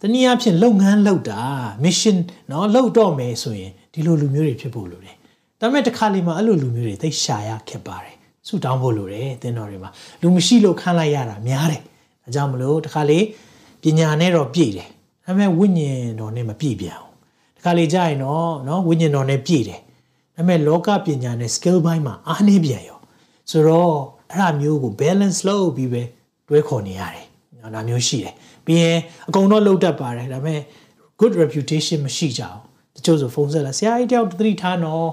[0.00, 1.40] တနည်းအားဖြင့်လုပ်ငန်းလုပ်တာ
[1.84, 2.16] mission
[2.48, 5.16] เนาะလုပ်တော့မယ်ဆိုရင်ဒီလိုလူမျိုးတွေဖြစ်ဖို့လိုတယ်
[5.60, 8.11] ဒါပေမဲ့တစ်ခါလေမှအဲ့လိုလူမျိုးတွေသိရှာရခက်ပါတယ်
[8.47, 11.81] ဆူတောင်းဖို့လိုတယ်သင်တော်တွေမှာလူမရှိလို့ခံလိုက်ရတာများတယ်
[12.23, 13.19] ဒါကြောင့်မလို့တခါလေ
[13.81, 14.89] ပညာနဲ့တော့ပြည့်တယ်
[15.25, 17.13] ဒါပေမဲ့ဝိညာဉ်တော်နဲ့မပြည့်ပြန်ဘူး
[17.57, 19.79] တခါလေကြာရင်တော့နော်ဝိညာဉ်တော်နဲ့ပြည့်တယ်
[20.35, 22.99] ဒါပေမဲ့လောကပညာနဲ့ skill ဘိုင်းမှာအားနည်းပြန်ရော
[23.51, 23.93] ဆိုတော့
[24.31, 26.01] အဲ့ဒါမျိုးကို balance လုပ်ပြီးပဲ
[26.49, 27.25] တွဲခေါ်နေရတယ်
[27.61, 30.61] နော်ဒါမျိုးရှိတယ်ပြီးရင်အကုန်တော့လုတ်တတ်ပါတယ်ဒါပေမဲ့
[31.19, 32.59] good reputation မရှိကြအောင်
[32.95, 35.09] တချို့ဆိုဖုန်းဆက်လာဆရာကြီးတယောက်တတိထားနော်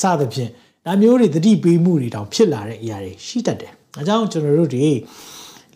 [0.00, 0.50] စသဖြင့်
[0.86, 4.88] ဒါမျိုးတွေသတိပေးမှုတွေတောင်ဖြစ်လာတဲ့အရာတွေရှိတတ်တယ်။အကြောင်းကျွန်တော်တို့တွေ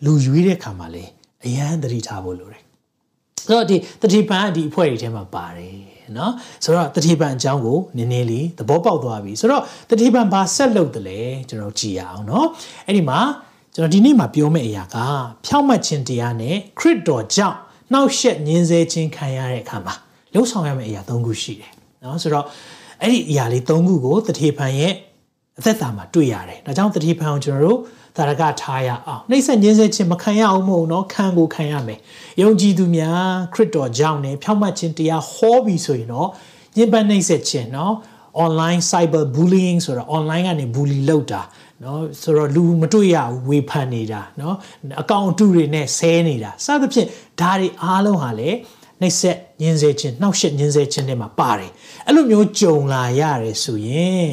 [0.05, 1.03] လူရွေးတဲ့ခါမှာလေ
[1.45, 2.61] အရန်သတိထားဖို့လိုတယ်။
[3.45, 5.75] ဆိုတော့ဒီသတိပန်ဒီအဖွဲ့တွေထဲမှာပါတယ်
[6.17, 6.31] နော်။
[6.63, 12.47] ဆိုတော့သတိပန်အကြောင်းကိုနည်းနည်းလေးသဘောပေါက်သွားပြီ။ဆိုတော့သတိပန်ဘာဆက်လုပ်တယ်လဲကျွန်တော်ကြည့်ရအောင်နော်။
[12.87, 13.19] အဲ့ဒီမှာ
[13.73, 14.97] ကျွန်တော်ဒီနေ့မှာပြောမယ့်အရာက
[15.45, 17.57] ဖြောင့်မတ်ခြင်းတရားနဲ့ခရစ်တော်ကြောင့်
[17.91, 19.93] နှောက်ယှက်ညှင်းဆဲခြင်းခံရတဲ့အခါမှာ
[20.33, 21.71] လှုပ်ဆောင်ရမယ့်အရာ၃ခုရှိတယ်။
[22.03, 22.45] နော်ဆိုတော့
[23.01, 24.93] အဲ့ဒီအရာလေး၃ခုကိုတထေဖန်ရဲ့
[25.59, 27.79] အသက်တာမှာတွေ့ရတယ်။ဒါကြောင့်တတိပံကိုကျွန်တော်တို့
[28.17, 31.99] သာရကထားရအောင်။နှိမ့်ဆက်ညှင်းဆဲခြင်းမခံရအောင်မဟုတ်နော်ခံကိုခံရမယ်။
[32.41, 36.29] ယုံကြည်သူများခရစ်တော်ကြောင့်နဲ့ဖြောင့်မတ်ခြင်းတရားဟောပြီးဆိုရင်တော့
[36.75, 37.93] ညှဉ်းပန်းနှိမ့်ဆက်ခြင်းနော်
[38.45, 41.41] online cyber bullying ဆိုတာ online ကနေ bully လုပ်တာ
[41.83, 44.55] နော်ဆိုတော့လူမတွေ့ရဘူးဝေဖန်နေတာနော်
[45.01, 47.07] အကောင့်အတုတွေနဲ့ဆဲနေတာစသဖြင့်
[47.41, 48.57] ဒါတွေအားလုံးဟာလည်း
[49.01, 51.71] နှိပ်ဆက်ညင်းစေခြင်းနှောက်ယှက်ညင်းစေခြင်းတွေမှာပါတယ်
[52.05, 54.31] အဲ့လိုမျိုးကြုံလာရတယ်ဆိုရင်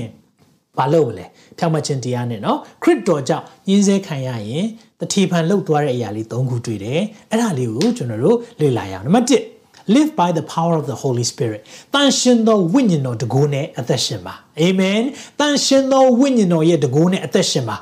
[0.78, 1.26] ဘာလုပ်မလဲ
[1.58, 4.66] ဖြောင့်မတ်ခြင်းတရားနဲ့နော်ခရစ်တော်ကြောင့်ညင်းစေခံရရင်
[5.00, 9.52] တတိပံလှုပ်သွားတဲ့အရာလေး၃ခုတွေ့တယ်အဲ့ဒါလေးကိုကျွန်တော်တို့လေ့လာရအောင်နံပါတ်1
[9.94, 11.60] live by the power of the holy spirit
[11.94, 15.02] တန်ရှင်သောဝိညာဉ်တော်တကူနဲ့အသက်ရှင်ပါ amen
[15.40, 17.76] တန်ရှင်သောဝိညာဉ်တော်ရဲ့တကူနဲ့အသက်ရှင်ပါ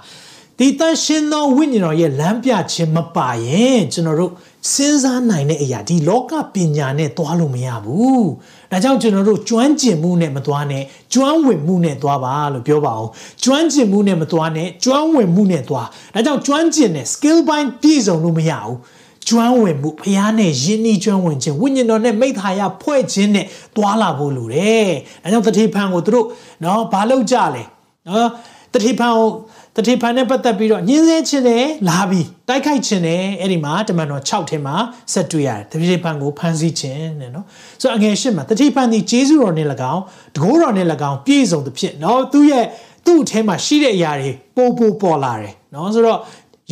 [0.59, 4.33] ဒီတန်ရှင်သောဝိညာဉ်တော်ရဲ့လမ်းပြခြင်းမပါရင်ကျွန်တော်တို့
[4.69, 8.25] စဉ်းစားနိုင်တဲ့အရာဒီလောကပညာနဲ့သွားလို့မရဘူး။
[8.71, 10.83] ဒါကြောင့်ကျွန်တော်တို့ကျွမ်းကျင်မှုနဲ့မသွားနဲ့
[11.15, 13.11] ကျွမ်းဝင်မှုနဲ့သွားပါလို့ပြောပါအောင်။
[13.45, 18.77] ကျွမ်းကျင်မှုနဲ့မသွားနဲ့ကျွမ်းဝင်မှုနဲ့သွား။ဒါကြောင့်ကျွမ်းကျင်တဲ့ skill ပိုင်းပြည့်စုံလို့မရဘူး။
[19.29, 23.47] ကျွမ်းဝင်မှုဖျားနဲ့ယဉ်ဤကျွမ်းဝင်ခြင်းဝိညာဉ်တော်နဲ့မိသားရဖွဲ့ခြင်းနဲ့
[23.77, 24.89] သွားလာဖို့လိုတယ်။
[25.23, 26.27] ဒါကြောင့်တတိဖန်ကိုသူတို့
[26.65, 27.63] နော်ဘာလုပ်ကြလဲ။
[28.09, 28.29] နော်
[28.75, 29.29] တတိဖန်ကို
[29.77, 34.75] တတိဖန်နဲ့ပတ်သက်ပြီးတော့ညင်းဆဲခြင်းနဲ့လာပြီးတိုက်ခိုက်ခြင်းနဲ့အဲ့ဒီမှာတမန်တော်6ထဲမှာ
[35.13, 37.45] ဆက်တွေ့ရတယ်တတိဖန်ကိုဖန်ဆီးခြင်းနဲ့နော်
[37.81, 40.03] ဆိုတော့အငယ်ရှစ်မှာတတိဖန်ဒီဂျေဇုတော်နဲ့၎င်း
[40.37, 42.65] တကိုးတော်နဲ့၎င်းပြည့်စုံသဖြင့်နော်သူ့ရဲ့
[43.07, 46.19] သူ့အထဲမှာရှိတဲ့အရာတွေပို့ပို့ပေါ်လာတယ်နော်ဆိုတော့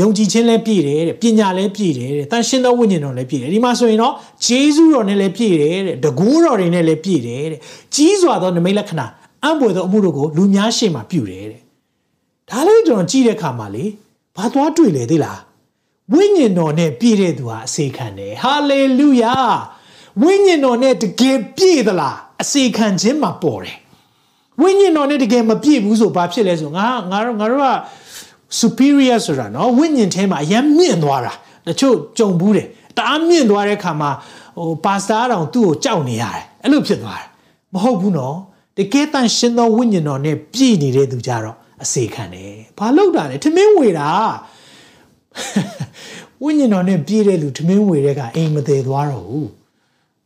[0.00, 4.14] ယုံကြည်ခြင်းလည်းပြည့်တယ်တဲ့ပညာလည်းပြည့်တယ်တဲ့တန်ရှင်းသောဝိညာဉ်တော်လည်းပြည့်တယ်ဒီမှာဆိုရင်တော့
[4.46, 7.60] ဂျေဇုတော်နဲ့လည်းပြည့်တယ်တဲ့တကူတော်တွေနဲ့လည်းပြည့်တယ်တဲ့
[7.94, 9.06] ကြီးစွာသောနမိတ်လက္ခဏာ
[9.44, 11.67] အံ့ဖွယ်သောအမှုတို့ကိုလူများရှေ့မှာပြုတယ်တဲ့
[12.50, 13.84] ဒါလေးကျွန်တော်ကြည့်တဲ့အခါမှာလေ
[14.36, 15.38] ဘာသွားတွေ့လေသိလား
[16.12, 19.34] ဝိညာဉ်တော်နဲ့ပြည့်တဲ့သူဟာအစေခံတယ်ဟာလေလုယာ
[20.22, 23.76] ဝိညာဉ်တော်နဲ့တကယ်ပြည့်သလားအစေခံခြင်းမှာပေါ်တယ်
[24.62, 27.68] ဝိညာဉ်တော်နဲ့တကယ်မပြည့်ဘူးဆိုဘာဖြစ်လဲဆိုငါငါတို့ငါတို့က
[28.60, 31.32] superior ဆိုတာနော်ဝိညာဉ်ထဲမှာအရင်မြင့်သွားတာ
[31.66, 34.10] တချို့ကြုံဘူးတယ်တအားမြင့်သွားတဲ့ခါမှာ
[34.58, 37.28] ဟိုပါစတာတောင်သူ့ကိုကြောက်နေရတယ်အဲ့လိုဖြစ်သွားတယ်
[37.72, 38.36] မဟုတ်ဘူးနော်
[38.76, 44.10] တကယ်တန်ရှင်သောဝိညာဉ်တော်နဲ့ပြည့်နေတဲ့သူကြတော့ အစေခံတယ်ဘာလို့တာလဲထမင်းဝေတာ
[46.42, 49.50] ဝိညာဉ်တော်နဲ့ပြည့်တဲ့လူထမင်းဝေတဲ့ကအိမ်မသေးသွားတော့ဘူး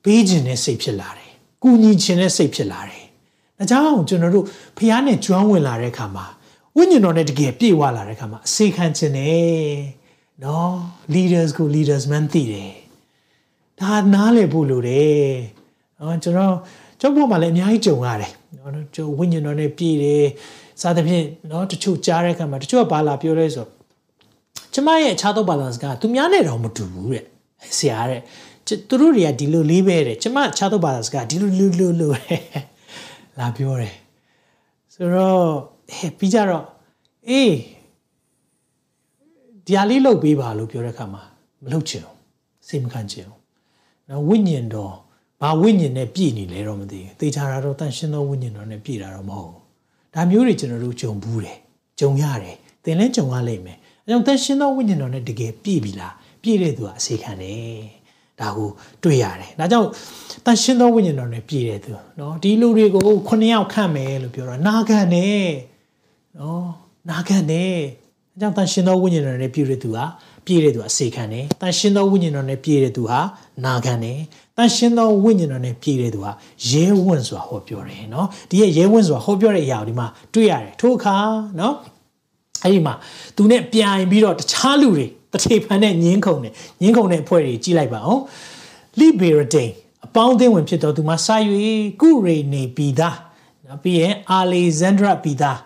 [0.04, 1.30] ပေးခြင်းနဲ့စိတ်ဖြစ်လာတယ်
[1.62, 3.04] ကုညီခြင်းနဲ့စိတ်ဖြစ်လာတယ်
[3.58, 4.46] ဒါကြောင့်ကျွန်တော်တို့
[4.78, 6.26] ဖះနဲ့ကျွမ်းဝင်လာတဲ့အခါမှာ
[6.76, 9.42] ဝိညာဉ်တော်နဲ့တကယ်ပြည့်ဝလာတဲ့အခါမှာအစေခံခြင်းနဲ့
[10.44, 10.72] နော်
[11.14, 12.72] leaders ကို leaders man သိတယ်
[13.80, 15.30] ဒါနားလည်ဖို့လိုတယ်
[15.98, 16.54] နော်ကျွန်တော်
[17.00, 20.26] ကျောင်းပေါ်မှာလည်းအများကြီးကြုံရတယ် နော်ကျုပ်ဝိညာဉ်တော်နဲ့ပြည့်တယ်
[20.80, 23.70] စသဖြင့်နော်တချို့ကြားတဲ့အခါမှာတချို့ကဘာလာပြောလဲဆိုတော့
[24.74, 27.24] ကျမရဲ့အခြားသောဘာသာစကားသူများနဲ့တော့မတူဘူးတဲ့
[27.78, 28.20] ဆရာတဲ့
[28.88, 32.12] သူတို့တွေကဒီလိုလေးပဲတဲ့ကျမအခြားသောဘာသာစကားဒီလိုလိုလိုလို
[33.38, 33.94] လာပြောတယ်
[34.94, 35.44] ဆိုတော့
[35.96, 36.64] ဟဲ့ပြီးကြတော့
[37.28, 37.54] အေး
[39.66, 41.22] ဒီအားလေးလုပ်ပေးပါလို့ပြောတဲ့အခါမှာ
[41.62, 42.16] မလုပ်ချင်ဘူး
[42.68, 43.40] စိတ်မခံချင်ဘူး
[44.08, 44.94] နော်ဝိညာဉ်တော်
[45.42, 49.62] ဘာဝိညာဉ်နဲ့ပြည့်နေလဲတော့မသိဘူး။သေချာတာတော့တန်ရှင်းသောဝိညာဉ်တော်နဲ့ပြည့်တာတော့မဟုတ်ဘူး။
[50.14, 51.56] ဒါမျိုးတွေကျွန်တော်တို့ကြုံဘူးတယ်။
[52.00, 57.80] ကြုံရတယ်။သင်လည်းကြုံရလိမ့်မယ်။အဲကြောင့်တန်ရှင်းသောဝိညာဉ်တော်နဲ့တကယ်ပြည့်ပြီလား။ပြည့်တဲ့သူကအစေခံတယ်။
[58.40, 58.68] ဒါကို
[59.02, 59.88] တွေ့ရတယ်။ဒါကြောင့်
[60.46, 65.46] တန်ရှင်းသောဝိညာဉ်တော်နဲ့ပြည့်တဲ့သူနော်ဒီလူတွေကို9ယောက်ခန့်မယ်လို့ပြောတာနာခံတယ်။
[66.38, 66.68] နော်
[67.10, 67.74] နာခံတယ်။
[68.32, 69.98] အဲကြောင့်တန်ရှင်းသောဝိညာဉ်တော်နဲ့ပြည့်တဲ့သူက
[70.45, 73.19] ပြည့်တဲ့သူအစေခံတယ်တန်ရှင်သောဝိညာဉ်တော်နဲ့ပြည့်တဲ့သူဟာ
[73.65, 74.19] နာခံတယ်
[74.57, 76.31] တန်ရှင်သောဝိညာဉ်တော်နဲ့ပြည့်တဲ့သူဟာ
[76.69, 81.15] ရဲဝံ့စွာဟောပြောတယ်เนาะဒီရဲ့ရဲဝံ့စွာဟောပြောတဲ့အရာကိုဒီမှာတွေ့ရတယ်ထို့အခါ
[81.57, 81.73] เนาะ
[82.63, 82.93] အဲ့ဒီမှာ
[83.35, 88.21] သူနဲ့ပြိုင်ပြီးတော့တခြားလူတွေတထေဖန်နဲ့ညင်းခုန်နဲ့ညင်းခုန်တဲ့အဖွဲ့တွေကြီးလိုက်ပါအောင်
[88.99, 89.71] လိဘေရဒိန်
[90.05, 91.35] အပေါင်းအသင်းဝင်ဖြစ်တော်သူမှာစာ၍
[92.01, 93.17] ကုရေနေပီသား
[93.65, 95.59] နော်ပြီးရင်အာလေဇန်ဒရာပီသား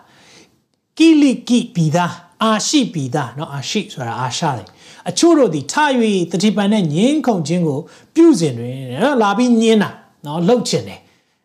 [0.98, 4.68] ကီလီကီပီသား အာရှိပီသားเนาะအာရှိဆိုတာအာရှတယ်
[5.08, 5.74] အချို့တို့ဒီထ၍
[6.32, 7.78] တတိပန်နဲ့ညင်းခုန်ခြင်းကို
[8.14, 9.90] ပြုစဉ်တွင်နော်လာပြီးညင်းတာ
[10.24, 11.00] နော်လှုပ်ချင်တယ်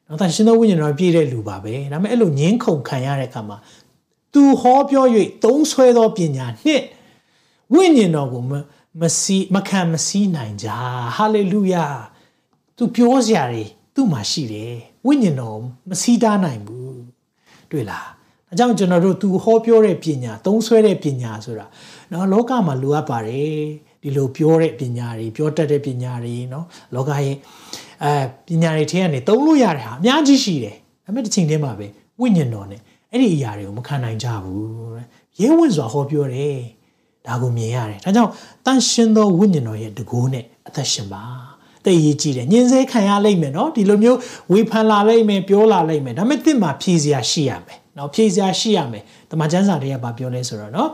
[0.08, 3.58] နော်တန်ရှင်သောဝိညာဉ်တော်ပြည့်တဲ့လူပါပဲဒါပေမဲ့အဲ့လိုညင်းခုန်ခံရတဲ့အခါမှာ
[4.34, 5.06] သူဟောပြော၍
[5.44, 6.84] သုံးဆွဲသောပညာနှင့်
[7.74, 8.44] ဝိညာဉ်တော်ကို
[9.02, 10.68] မစီမခံမစီနိုင်ကြ
[11.16, 11.86] ဟာလေလုယာ
[12.78, 13.64] သူပြောစရာတွေ
[13.96, 17.00] သူ့မှာရှိတယ်ဝိညာဉ်တော်မစီးတားနိုင်ဘူး
[17.72, 18.08] တွေ့လား
[18.53, 21.67] အကြောင်းကျွန်တော်တို့သူဟောပြောတဲ့ပညာသုံးဆွဲတဲ့ပညာဆိုတာ
[22.13, 23.63] နော်လောကမှာလိုအပ်ပါတယ်
[24.03, 27.37] ဒီလိုပြောတဲ့ပညာတွေပြောတတ်တဲ့ပညာတွေနော်လောကရဲ့
[28.05, 28.13] အဲ
[28.49, 31.87] ပညာတွေထဲကနေသုံးလို့ရတဲ့ဟာအများကြီးရှိတယ်ဒါပေမဲ့တစ်ချိန်တည်းမှာပဲ
[32.21, 34.63] ဝိညာဉ်တော်နဲ့အဲ့ဒီအရာတွေကိုမခံနိုင်ကြဘူး
[35.41, 36.59] ရဲဝံ့စွာဟောပြောတယ်
[37.27, 38.31] ဒါကိုမြင်ရတယ်ဒါကြောင့်
[38.67, 41.25] တန်ရှင်သောဝိညာဉ်တော်ရဲ့တကူနဲ့အသက်ရှင်ပါ
[41.85, 44.19] သိရေးကြည့်တယ်ညင်စဲခံရလိမ့်မယ်နော်ဒီလိုမျိုး
[44.53, 50.89] ဝေဖန်လာလိမ့်မယ်ပြောလာလိမ့်မယ်ဒါပေမဲ့တင့်မှာဖြေစရာရှိရမယ် နော်ဖြေစရာရှိရမယ်တမန်ကျမ်းစာတွေကဘာပြောလဲဆိုတော့နော်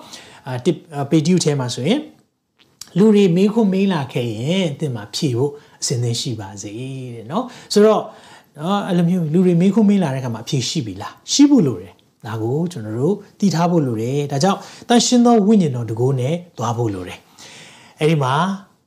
[0.46, 2.00] အာပေတူထဲမှာဆိုရင်
[2.98, 6.70] လူတွေမေးခွန်းမေးလာခဲ့ရင်တင့်မှာဖြေဖို့အစဉ်သင်းရှိပါစေ
[7.14, 8.02] တဲ့နော်ဆိုတော့
[8.58, 11.94] နော်အဲ့လိုမျိုးလူတွေမေးခွန်းမေးလာတဲ့အခါမှာဖြေရှိပြီလားရှိဖို့လိုတယ်
[12.26, 14.58] ဒါကိုကျွန်တော်တို့တည်ထားဖို့လိုတယ်ဒါကြောင့်
[14.88, 17.18] တန်ရှင်သောဝိညာဉ်တော်တကိုးနဲ့သွားဖို့လိုတယ်
[17.98, 18.34] အဲ့ဒီမှာ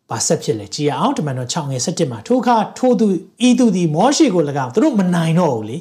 [0.10, 3.06] ဘာဆက်ဖြစ်လဲကြည်အောင်တမန်တော်6ငယ်17မှာထိုအခါထိုသူ
[3.48, 5.78] ဤသူသည်မောရှေကို၎င်းသူတို့မနိုင်တော့ဘူးလေ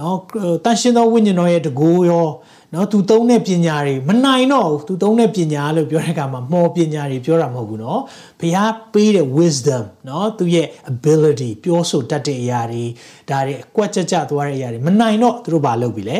[0.00, 0.16] နော်
[0.64, 2.26] တန်ရှင်သောဝိညာဉ်တော်ရဲ့တကိုးရော
[2.74, 8.00] နော်သူသုံးတဲ့ပညာတွေမနိုင်တော့ဘူးသူသုံးတဲ့ပညာလို့ပြောတဲ့အခါမှာမော်ပညာတွေပြောတာမဟုတ်ဘူးနော်
[8.40, 12.84] ဘုရားပေးတဲ့ wisdom နော်သူရဲ့ ability ပြောဆိုတတ်တဲ့အရာတွေ
[13.30, 16.18] ဒါတွေအကွက်ကြကြသွားတဲ့အရာတွေမနိုင်တော့သူတို့ဘာလုပ်ပြီလဲ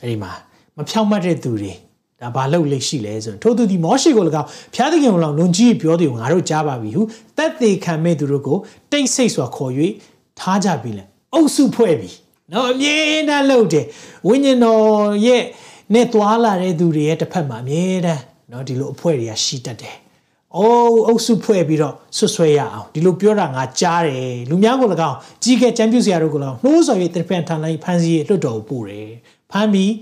[0.00, 0.32] အဲ့ဒီမှာ
[0.76, 1.72] မဖြောင့်မတ်တဲ့သူတွေ
[2.20, 7.02] ဒါဘာလုပ်လိမ့်ရှိလဲဆိုရင်ထို့သူဒီမောရှိကို၎င်းဖျားသခင်ကို၎င်းလွန်ကြီးပြောတယ်ငါတို့ကြားပါပြီဟု
[7.36, 8.58] တက်သေးခံမဲ့သူတို့ကို
[8.92, 9.72] တိတ်ဆိတ်စွာခေါ်၍
[10.40, 12.10] ထားကြပြီလေအုပ်စုဖွဲ့ပြီ
[12.52, 12.96] နော်အမြဲ
[13.28, 13.86] တမ်းလုပ်တယ်
[14.26, 14.84] ဝိညာဉ်တော်
[15.26, 15.42] ရဲ့
[15.92, 19.96] နဲ့သွားလာတဲ့သူတွေရဲ့တစ်ဖက်မှာအမြဲတမ်းနော်ဒီလိုအဖွဲ့တွေကရှိတတ်တယ်။
[20.56, 29.08] အိုးအုပ်စုဖွဲ့ပြီးတော့ဆွဆွဲရအောင်ဒီလိုပြောတာငါကြားတယ်လူများကို၎င်းကြီးကဲချမ်းပြူစရာတို့ကို၎င်းနှိုးဆော်၍တစ်ဖက်ထန်လိုက်ဖန်စီလွတ်တော်ပို့တယ်။
[29.50, 29.92] ဖမ်းပြီး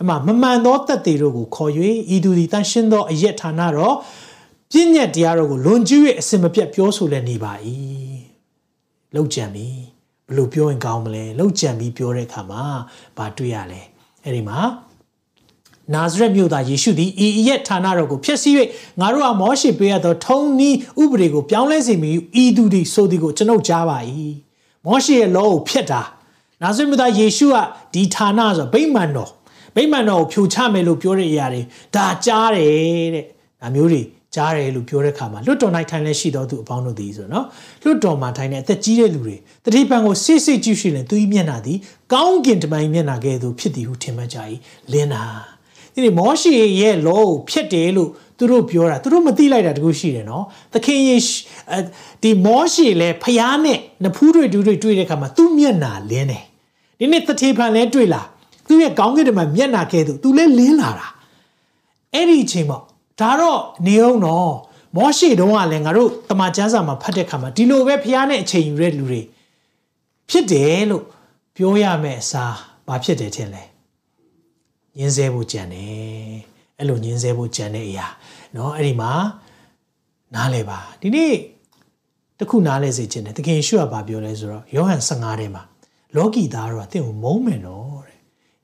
[0.00, 1.72] အမှမမှန်သောတက်တွေတို့ကိုခေါ်၍
[2.14, 3.96] ဤသူသည်တန်ရှင်းသောအယက်ဌာနတော့
[4.70, 7.52] ပြည့်ညက်တရားတို့ကိုလွန်ကျူး၍အစင်မပြတ်ပြောဆိုလည်းနေပါ၏။
[9.14, 9.68] လောက်ကြံပြီ
[10.30, 12.62] ဘလို့ပြောရင်ကောင်းမလဲလောက်ကြံပြီးပြောတဲ့အခါမှာ
[13.16, 13.80] ဘာတွေ့ရလဲ
[14.24, 14.58] အဲ့ဒီမှာ
[15.94, 18.54] နာဇရက်မြို့သားယေရှုသည်ဤရဲ့ဌာနတော်ကိုဖျက်ဆီး၍
[19.00, 23.98] ငါတို့ဟာမောရှေပေးရသောထုံးနီးဥပဒေကိုပြောင်းလဲစေမည်ဤသူသည်ဆိုသည်ကိုကျွန်ုပ်ကြားပါ၏
[24.86, 26.02] မောရှေရဲ့လောကိုဖျက်တာ
[26.62, 27.56] နာဇရက်မြို့သားယေရှုက
[27.94, 29.30] ဒီဌာနဆိုဗိမာန်တော်
[29.76, 31.62] ဗိမာန်တော်ကိုဖြိုချမယ်လို့ပြောတဲ့အရာတွေ
[31.94, 33.24] ဒါကြားတယ်တဲ့
[33.60, 34.02] ဒါမျိုးတွေ
[34.34, 37.46] ကြားတယ်လို့ပြောတဲ့ခါမှာလွတ်တော်၌ထိုင်လဲရှိတော်သူအပေါင်းတို့သည်ဆိုတော့
[37.84, 41.78] လွတ်တော်မှာထိုင်တဲ့အသက်ကြီးတဲ့လူတွေတတိပံကိုစိတ်စိတ်ကြည့်ရှိရင်သူ၏မျက်နှာသည်
[42.12, 44.38] ကောင်းကင်တမန်မျက်နှာကဲ့သို့ဖြစ်သည်ဟုထင်မှတ်ကြ၏
[44.92, 45.22] လင်းနာ
[45.94, 51.16] ဒီမောရှေရဲ့လောကိုဖြစ်တယ်လို့သူတို့ပြောတာသူတို့မသိလိုက်တာတခုရှိတယ်နော်သခင်ယေ
[52.22, 56.44] ဒီမောရှေလဲဖျားနဲ့နဖူးတွေတူတွေတွေ့တဲ့ခါမှာသူ့မျက်နှာလင်းတယ်
[56.98, 58.22] ဒီနေ့တတိပံလဲတွေ့လာ
[58.68, 61.06] သူ့ရဲ့ကောင်းကင်တမန်မျက်နှာကဲ့သို့သူလဲလင်းလာတာ
[62.14, 62.78] အဲ့ဒီအချိန်မှာ
[63.19, 64.53] ဒါတော့နေအောင်တော့
[64.95, 69.21] မောရှေတုန်းကလည်းငါတို့တမန်ကျမ်းစာမှာဖတ်တဲ့ခါမှာဒီလိုပဲဖျားနဲ့အချိန်ယူတဲ့လူတွေ
[70.29, 71.03] ဖြစ်တယ်လို့
[71.55, 72.55] ပြောရမယ့်အစား
[72.87, 73.63] ဘာဖြစ်တယ်ထင်လဲ
[74.97, 76.35] ညင်းဆဲဖို့ကြံတယ်
[76.77, 78.07] အဲ့လိုညင်းဆဲဖို့ကြံတဲ့အရာ
[78.53, 79.11] เนาะအဲ့ဒီမှာ
[80.35, 81.33] နားလဲပါဒီနေ့
[82.39, 85.63] တခုနားလဲစေခြင်းတယ်တကယ်ရှုရပါပြောလဲဆိုတော့ယောဟန်15ထဲမှာ
[86.15, 88.19] လောကီသားတော့အသင်ကိုမုန်းမယ်နော်တဲ့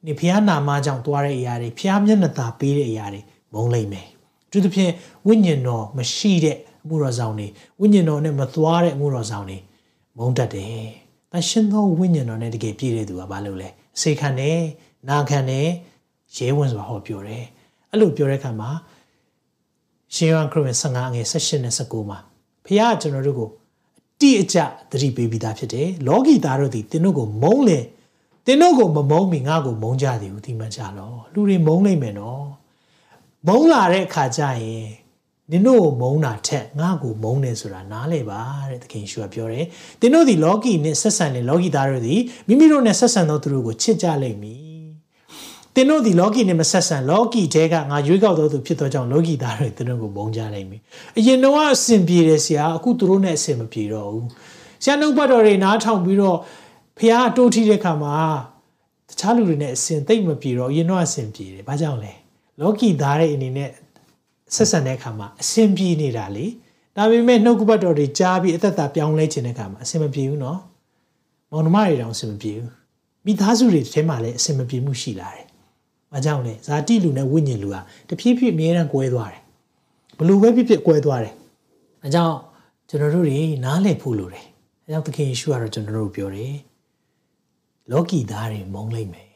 [0.05, 3.21] ဒီဖျားနာမကြောင့်သွားတဲ့အရာတွေဖျားမျက်နှာသာပေးတဲ့အရာတွေ
[3.53, 4.07] မုန်းလိုက်မယ်
[4.50, 4.92] သူသဖြင့်
[5.26, 7.46] ဝိညာဉ်တော်မရှိတဲ့အမှုတော်ဆောင်တွေ
[7.80, 9.58] ဝိညာဉ်တော်နဲ့မသွားတဲ့အမှုတော်ဆောင်တွေ
[10.16, 10.86] မုန်းတတ်တယ်။
[11.32, 13.68] တန်ရှင်သောဝိညာဉ်တော်နဲ့တကယ်ပြည့်တဲ့သူကဘာလုပ်လဲ။
[14.00, 14.56] စေခံတယ်၊
[15.08, 15.66] နာခံတယ်၊
[16.36, 17.44] ရဲဝင်စွာဟောပြောတယ်။
[17.90, 18.70] အဲ့လိုပြောတဲ့အခါမှာ
[20.14, 22.18] ရှင်ယောဟန်ခရစ်ဝင်15ငယ်16နဲ့19မှာ
[22.64, 23.50] ဖခင်ကကျွန်တော်တို့ကို
[24.16, 24.58] အတိအကျ
[24.90, 27.78] သတိပေးပြီးသားဖြစ်တယ်။လောကီသားတို့သည်သင်တို့ကိုမုန်းလေ
[28.46, 32.44] သင်တို့ကိုမမုန်းမီငါ့ကိုမုန်းကြသည်ဟုဒီမှကြလော။လူတွေမုန်းနိုင်မယ်နော်။
[33.48, 34.86] မုန်းလာတဲ့အခါကျရင်
[35.50, 39.64] နင်တို့ကိုမုန်းတာထက်ငါ့ကိုမုန်းတယ်ဆိုတာနားလေပါတဲ့သခင်ယေရှုကပြောတယ်။
[40.00, 44.60] သင်တို့ဒီလောကီနဲ့ဆက်ဆံတဲ့လောကီသားတို့သည်မိမိတို့နဲ့ဆက်ဆံသောသူတို့ကိုချစ်ကြလိမ့်မည်။
[45.74, 50.80] သင်တို့ဒီလောကီနဲ့မဆက်ဆံလောကီတဲကငါရွေးကောက်သောသူဖြစ်သောကြောင့်လောကီသားတွေသင်တို့ကိုမုန်းကြလိမ့်မည်။
[51.18, 54.26] အရင်တော့အဆင်ပြေတယ်ဆရာအခုသူတို့နဲ့အဆင်မပြေတော့ဘူး။
[54.82, 56.38] ဆရာနှုတ်ပတ်တော်တွေနားထောင်ပြီးတော့
[56.98, 58.16] ဖះအတိုးထီးတဲ့ခါမှာ
[59.08, 62.14] တခြားလူတွေနဲ့အဆင်သိမ့်မပြေတော့အရင်တော့အဆင်ပြေတယ်။ဘာကြောင့်လဲ။
[62.60, 63.70] လောကီသားတဲ့အနေနဲ့
[64.54, 66.46] ဆက်ဆံတဲ့အခါမှာအဆင်ပြေနေတာလေ
[66.96, 70.60] ဒါပေမဲ့နှုတ်ကပတ်တော်တွေကြားပြီးအသက်တာပြောင်းလဲခြင်းတဲ့အခါမှာအဆင်မပြေဘူးနော်
[71.50, 72.70] မောင်နှမတွေတောင်အဆင်မပြေဘူး
[73.24, 75.46] မိသားစုတွေထဲမှာလည်းအဆင်မပြေမှုရှိလာတယ်။
[76.12, 79.42] ဘာကြောင့်လဲဇာတိလူနဲ့ဝိညာဉ်လူဟာတဖြည်းဖြည်းအမြဲတမ်းကွဲသွားတယ်။
[80.18, 81.34] ဘလူပဲဖြစ်ဖြစ်ကွဲသွားတယ်။
[82.04, 82.36] အဲကြောင့်
[82.88, 84.46] ကျွန်တော်တို့တွေနားလည်ဖို့လိုတယ်။
[84.84, 86.54] အဲကြောင့်သခင်ယေရှုကတော့ကျွန်တော်တို့ပြောတယ်။
[87.90, 89.28] လောကီသားတွေမုန်းလိုက်မယ်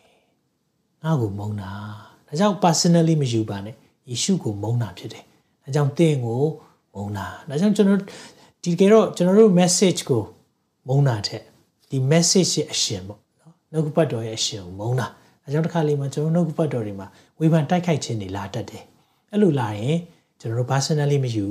[1.02, 1.72] ။ငါ့ကိုမုန်းတာ။
[2.30, 3.74] ဒါကြောင့် personally မယူပါနဲ့
[4.10, 5.24] ယေရှုကိုမုန်းတာဖြစ်တယ်။
[5.64, 6.42] ဒါကြောင့်သင်ကို
[6.94, 8.00] မုန်းတာ။ဒါကြောင့်ကျွန်တော်
[8.62, 10.22] ဒီကေတော့ကျွန်တော်တို့ message ကို
[10.88, 11.42] မုန်းတာထက်
[11.90, 15.06] ဒီ message ရဲ့အရှင်ပေါ့နော်။နှုတ်ပတ်တော်ရဲ့အရှင်ကိုမုန်းတာ။
[15.42, 17.06] ဒါကြောင့်တစ်ခါလေးမှာကျွန်တော်နှုတ်ပတ်တော်တွေမှာ
[17.38, 18.82] ဝေဖန်တိုက်ခိုက်ခြင်းတွေလာတတ်တယ်။
[19.32, 19.98] အဲ့လိုလာရင်
[20.40, 21.46] ကျွန်တော်တို့ personally မယူ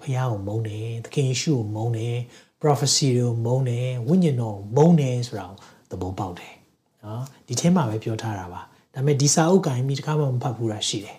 [0.00, 2.16] ဖះကိုမုန်းတယ်။သခင်ယေရှုကိုမုန်းတယ်။
[2.62, 5.56] prophecy ကိုမုန်းတယ်။ဝိညာဉ်တော်ကိုမုန်းတယ်ဆိုတာကို
[5.90, 6.52] သဘောပေါက်တယ်။
[7.04, 8.62] နော်ဒီထဲမှာပဲပြောထားတာပါ။
[8.94, 11.18] ဒါပေမဲ့ဒီစာအုပ်ကိုင်းပြီးတခါမှမဖတ်ဘူးတာရှိတယ်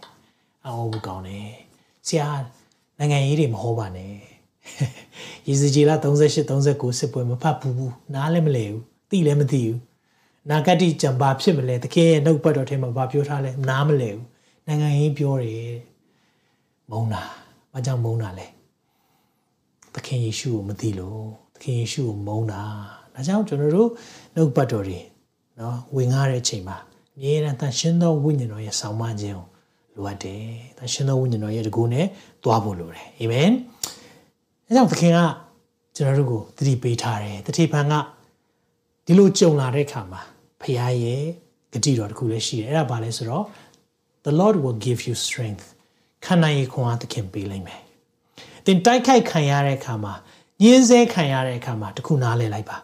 [0.65, 1.49] အော်ဘူးကောင်းတယ်
[2.07, 2.27] ဆရာ
[2.97, 4.13] နိုင်ငံရေးတွေမဟောပါနဲ့
[5.47, 9.79] ရေစကြီးလာ38 39စစ်ပွဲမဖတ်ဘူးနားလည်းမလဲဘူးသိလည်းမသိဘူး
[10.49, 14.25] နာဂတိကြံပါဖြစ်မလဲတခင်ရဲ့နှုတ်ပတ်တော်ထဲမှာဗာပြောထားလဲနားမလဲဘူး
[14.67, 15.73] နိုင်ငံရေးပြောတယ်
[16.89, 17.23] မုန်းတာ
[17.73, 18.47] ဘာကြောင့်မုန်းတာလဲ
[19.93, 22.61] သခင်ယေရှုကိုမသိလို့သခင်ယေရှုကိုမုန်းတာ
[23.13, 23.89] ဒါကြောင့်ကျွန်တော်တို့
[24.35, 24.99] နှုတ်ပတ်တော်တွေ
[25.59, 29.45] နော်ဝင်ကားတဲ့အချိန်မှာအ မြဲတမ်းတန်ရှင်းသောဝိညာဉ်တော်ရဲ့ဆောင်မခြင်းကို
[29.95, 30.43] လိုအပ်တယ်။
[30.77, 32.05] တန်ရှင်းသောဝိညာဉ်တော်ရဲ့တကူနဲ့
[32.43, 33.49] သွားဖို့လိုတယ်။အာမင်။
[34.67, 35.19] အဲကြောင့်သခင်က
[35.95, 37.93] ကျွန်တော်တို့ကိုသတိပေးထားတယ်။တတိပံက
[39.05, 40.21] ဒီလိုကြုံလာတဲ့အခါမှာ
[40.61, 41.23] ဖခင်ရဲ့
[41.73, 43.45] ဂတိတော်တခုလည်းရှိတယ်။အဲ့ဒါဘာလဲဆိုတော့
[44.25, 45.65] the Lord will give you strength
[46.25, 47.81] ခန္ဓာရည်ခွန်အားသခင်ပေးလိမ့်မယ်
[48.65, 50.13] သင်တိုက်ခိုက်ခံရတဲ့အခါမှာ
[50.61, 52.77] ညှင်းဆဲခံရတဲ့အခါမှာတခုနားလဲလိုက်ပါ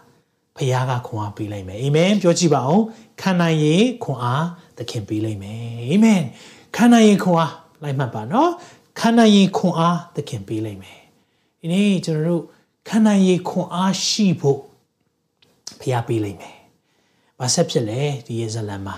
[0.58, 2.84] ဖခင်ကခွန်အားပေးလိုက်မယ်အာမင်ပြောကြည့်ပါအောင်
[3.22, 4.46] ခန္ဓာရည်ခွန်အား
[4.78, 6.22] သခင်ပေးလိုက်မယ်အာမင်
[6.76, 8.52] ခန္ဓာရည်ခွန်အားလိုက်မှတ်ပါနော်
[9.00, 11.00] ခန္ဓာရည်ခွန်အားသခင်ပေးလိုက်မယ်
[11.60, 12.44] ဒီနေ့ကျွန်တော်တို့
[12.90, 14.60] ခန္ဓာရည်ခွန်အားရှိဖို့
[15.80, 16.56] ဖခင်ပေးလိုက်မယ်
[17.40, 18.96] ဘာဆက်ဖြစ်လဲဒီယေဇလံမှာ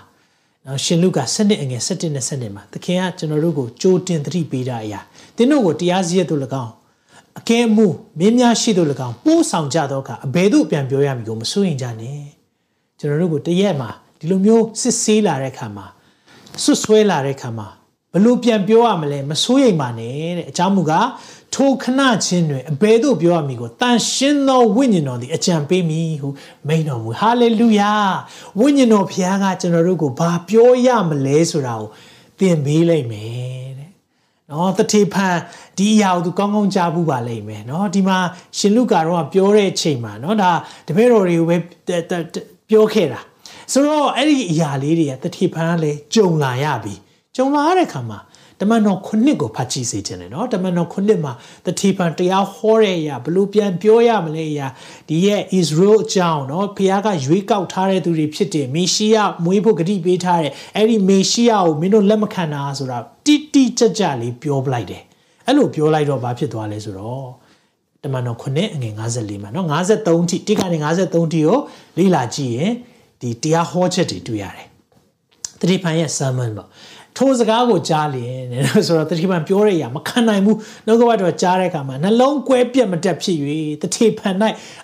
[0.65, 4.99] နော်ရှင်လုကာ7နှစ်အငယ်7နဲ့7နှစ်မှာသခင်ကကျွန်တော်တို့ကိုကြိုးတင်သတိပေးတာအရာ
[5.35, 6.73] သင်တို့ကိုတရားစည်းရတို့၎င်း
[7.39, 7.87] အကဲမှု
[8.19, 12.21] မင်းများရှိတို့၎င်းပို့ဆောင်ကြတော့ကအဘယ်သို့ပြန်ပြောရမည်ကိုမစိုးရင်ကြနဲ့
[12.99, 15.85] ကျွန်တော်တို့ကိုတရက်မှာဒီလိုမျိုးစစ်ဆေးလာတဲ့ခါမှာ
[16.63, 17.67] ဆွဆွဲလာတဲ့ခါမှာ
[18.13, 21.07] ဘလို့ပြန်ပြောရမလဲမစိုးရိမ်ပါနဲ့တဲ့အကြောင်းမူကား
[21.55, 26.29] ထိုခဏချင်းတွင်အဘယ်သို့ပြောရမည်ကိုတန်ရှင်းသောဝိညာဉ်တော်သည်အကြံပေးမည်ဟု
[26.67, 27.93] မိန်တော်မူဟာလေလုယာ
[28.59, 31.89] ဝိညာဉ်တော်ဘုရားကကျွန်တော်တို့ကိုဘာပြောရမလဲဆိုတာကို
[32.39, 33.89] သင်ပေးလိုက်မယ်တဲ့
[34.51, 35.35] နော်တတိဖန်
[35.77, 38.17] ဒီအရာကိုသူကောင်းကောင်းကြားဘူးပါလိမ့်မယ်နော်ဒီမှာ
[38.57, 40.51] ရှင်လုကာတော့ပြောတဲ့အချိန်မှာနော်ဒါ
[40.87, 41.57] တပည့်တော်တွေကိုပဲ
[42.69, 43.19] ပြောခဲ့တာ
[43.71, 46.95] ဆိုတော့အဲ့ဒီအရာလေးတွေကတတိဖန်ကလည်းကြုံလာရပြီ
[47.35, 48.19] ကြုံလာရတဲ့ခါမှာ
[48.59, 51.33] တမန်တော်ခုနှစ်ကိုဖတ်ကြည့်စေခြင်းတယ်နော်တမန်တော်ခုနှစ်မှာ
[51.65, 54.67] တတိပံတရားဟောတဲ့အရာဘလို့ပြန်ပြောရမလဲအရာ
[55.09, 65.03] ဒီရဲ့ Israel အကြောင်းနော်ဖခင်ကရွေးကောက်ထားတဲ့သူတွေဖြစ်တယ်မေရှိယမွေးဖို့ဂတိပေးထားတဲ့အဲ့ဒီမေရှိယကိုမင်းတို့လက်မခံတာဆိုတာတိတိကျကျလေးပြောပလိုက်တယ်
[65.45, 67.27] အဲ့လိုပြောလိုက်တော့ဘာဖြစ်သွားလဲဆိုတော့
[68.03, 69.67] တမန်တော်ခုနှစ်အငယ်54မှာနော်
[70.03, 71.57] 53ထိတိကနေ53ထိကို
[71.97, 72.71] လေ့လာကြည့်ရင်
[73.21, 74.67] ဒီတရားဟောချက်တွေတွေ့ရတယ်
[75.61, 76.69] တတိပံရဲ့ sermon ပေါ့
[77.17, 83.37] ထိုစကားကိုကြားလျင်တဲ့ဆိုတော့တတိပံပြောတဲ့အရာမခံနိုင်ဘူးနှုတ်ကပတ်တော်ကြားတဲ့အခါမှာနှလုံးကွဲပြက်မတက်ဖြစ်၍
[83.81, 84.29] တတိပံ၌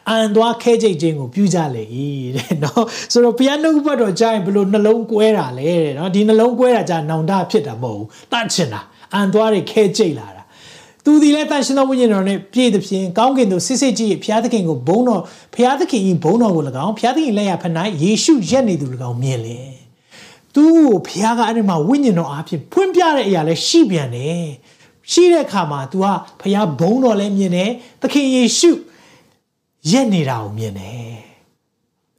[0.10, 1.84] အန်သွားခဲကြိတ်ခြင်းကိုပြုကြလေ၏
[2.36, 8.82] တဲ့နော်ဆိုတော့ဘုရားနှုတ်ကပတ်တော်ကြားရင်ဘလို့နှလုံးကွဲတာလဲတဲ့နော်ဒီနှလုံးကွဲတာကြာနောင်တဖြစ်တာမဟုတ်ဘူးတတ်ချင်တာ
[9.14, 10.44] အန်သွားတွေခဲကြိတ်လာတာ
[11.06, 15.22] သူဒီလဲတန်ရှင်သောဝိညာဉ်တော်နဲ့ပြည့်သဖြင့်ကောင်းကင်သို့စစ်စစ်ကြည့်ဘုရားသခင်ကိုဘုန်းတော်
[15.54, 17.66] ဘုရားသခင်ဤဘုန်းတော်ကို၎င်းဘုရားသခင်လက်ရဖ၌
[18.04, 19.83] ယေရှုရက်နေသူ၎င်းမြင်လေ
[20.56, 24.46] သူ့ကိုဘုရားကအဲ့ဒီမှာဝိညာဉ်တော်အားဖြင့်ဖွင့်ပြတဲ့အရာလဲရှိပြန်တယ်
[25.12, 26.06] ရှိတဲ့အခါမှာ तू က
[26.42, 27.70] ဘုရားဘုန်းတော်လည်းမြင်တယ်
[28.02, 28.72] သခင်ယေရှု
[29.92, 31.14] ရက်နေတာကိုမြင်တယ်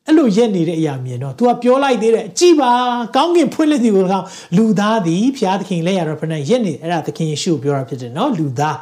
[0.07, 2.73] အဲ့လိုရက်နေတဲ့အရာမြင်တော့ तू ကပြောလိုက်သေးတယ်ကြည်ပါ
[3.17, 4.25] ကောင်းကင်ဖွင့်လက်ဒီကိုကောင်
[4.57, 8.77] လူသားသည်ဘုရားသခင်လက်ရတော့ဖနဲ့ရက်နေအဲ့ဒါသခင်ယေရှုကိုပြောတာဖြစ်တယ်နော်လူသား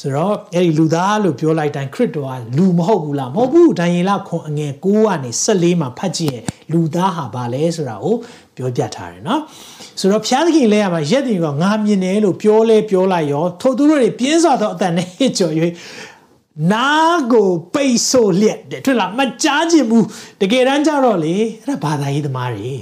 [0.00, 8.16] ဆိုတော့အဲ့ဒီလူသားလို့ပြောလိုက်တိုင်းခရစ်တော်ကလူမဟုတ်ဘူးလားမဟုတ်ဘူးဒံယေလခွန်အငယ်9ကနေ14မှာဖတ်ကြည့်ရင်လူသားဟာဘာလဲဆိုတာကို
[8.60, 9.40] ပြောပြထားတယ်နော်
[10.00, 15.52] ဆိုတော့ဖျားသခင်လဲရမှာရက်တင်ကငါမြင်တယ်လို့ပြောလဲပြောလိုက်ရောထို့သူတို့တွေပြင်းစွာသောအတန်နဲ့ဟစ်ကြော်၍
[16.72, 16.88] နာ
[17.32, 20.06] ကိုပိတ်ဆို့လျက်တဲ့တွေ့လားမကြားခြင်းဘူး
[20.40, 21.34] တကယ်တမ်းကျတော့လေ
[21.66, 22.74] အဲ့ဒါဘာသာရေးသမားတွေ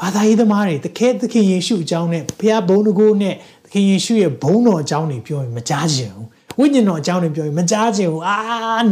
[0.00, 6.26] ဘာသာရေးသမားတွေတကယ်သခင်ယေရှုအကြောင်းနဲ့ဘုရားဘုန်းတကိုးနဲ့သခင်ယေရှုရဲ့ဘုန်းတော်အကြောင်းတွေပြောရင်မကြားခြင်းဘူး
[6.58, 8.36] ဝိညာဉ်တော်အကြောင်းတွေပြောရင်မကြားခြင်းဘူးအာ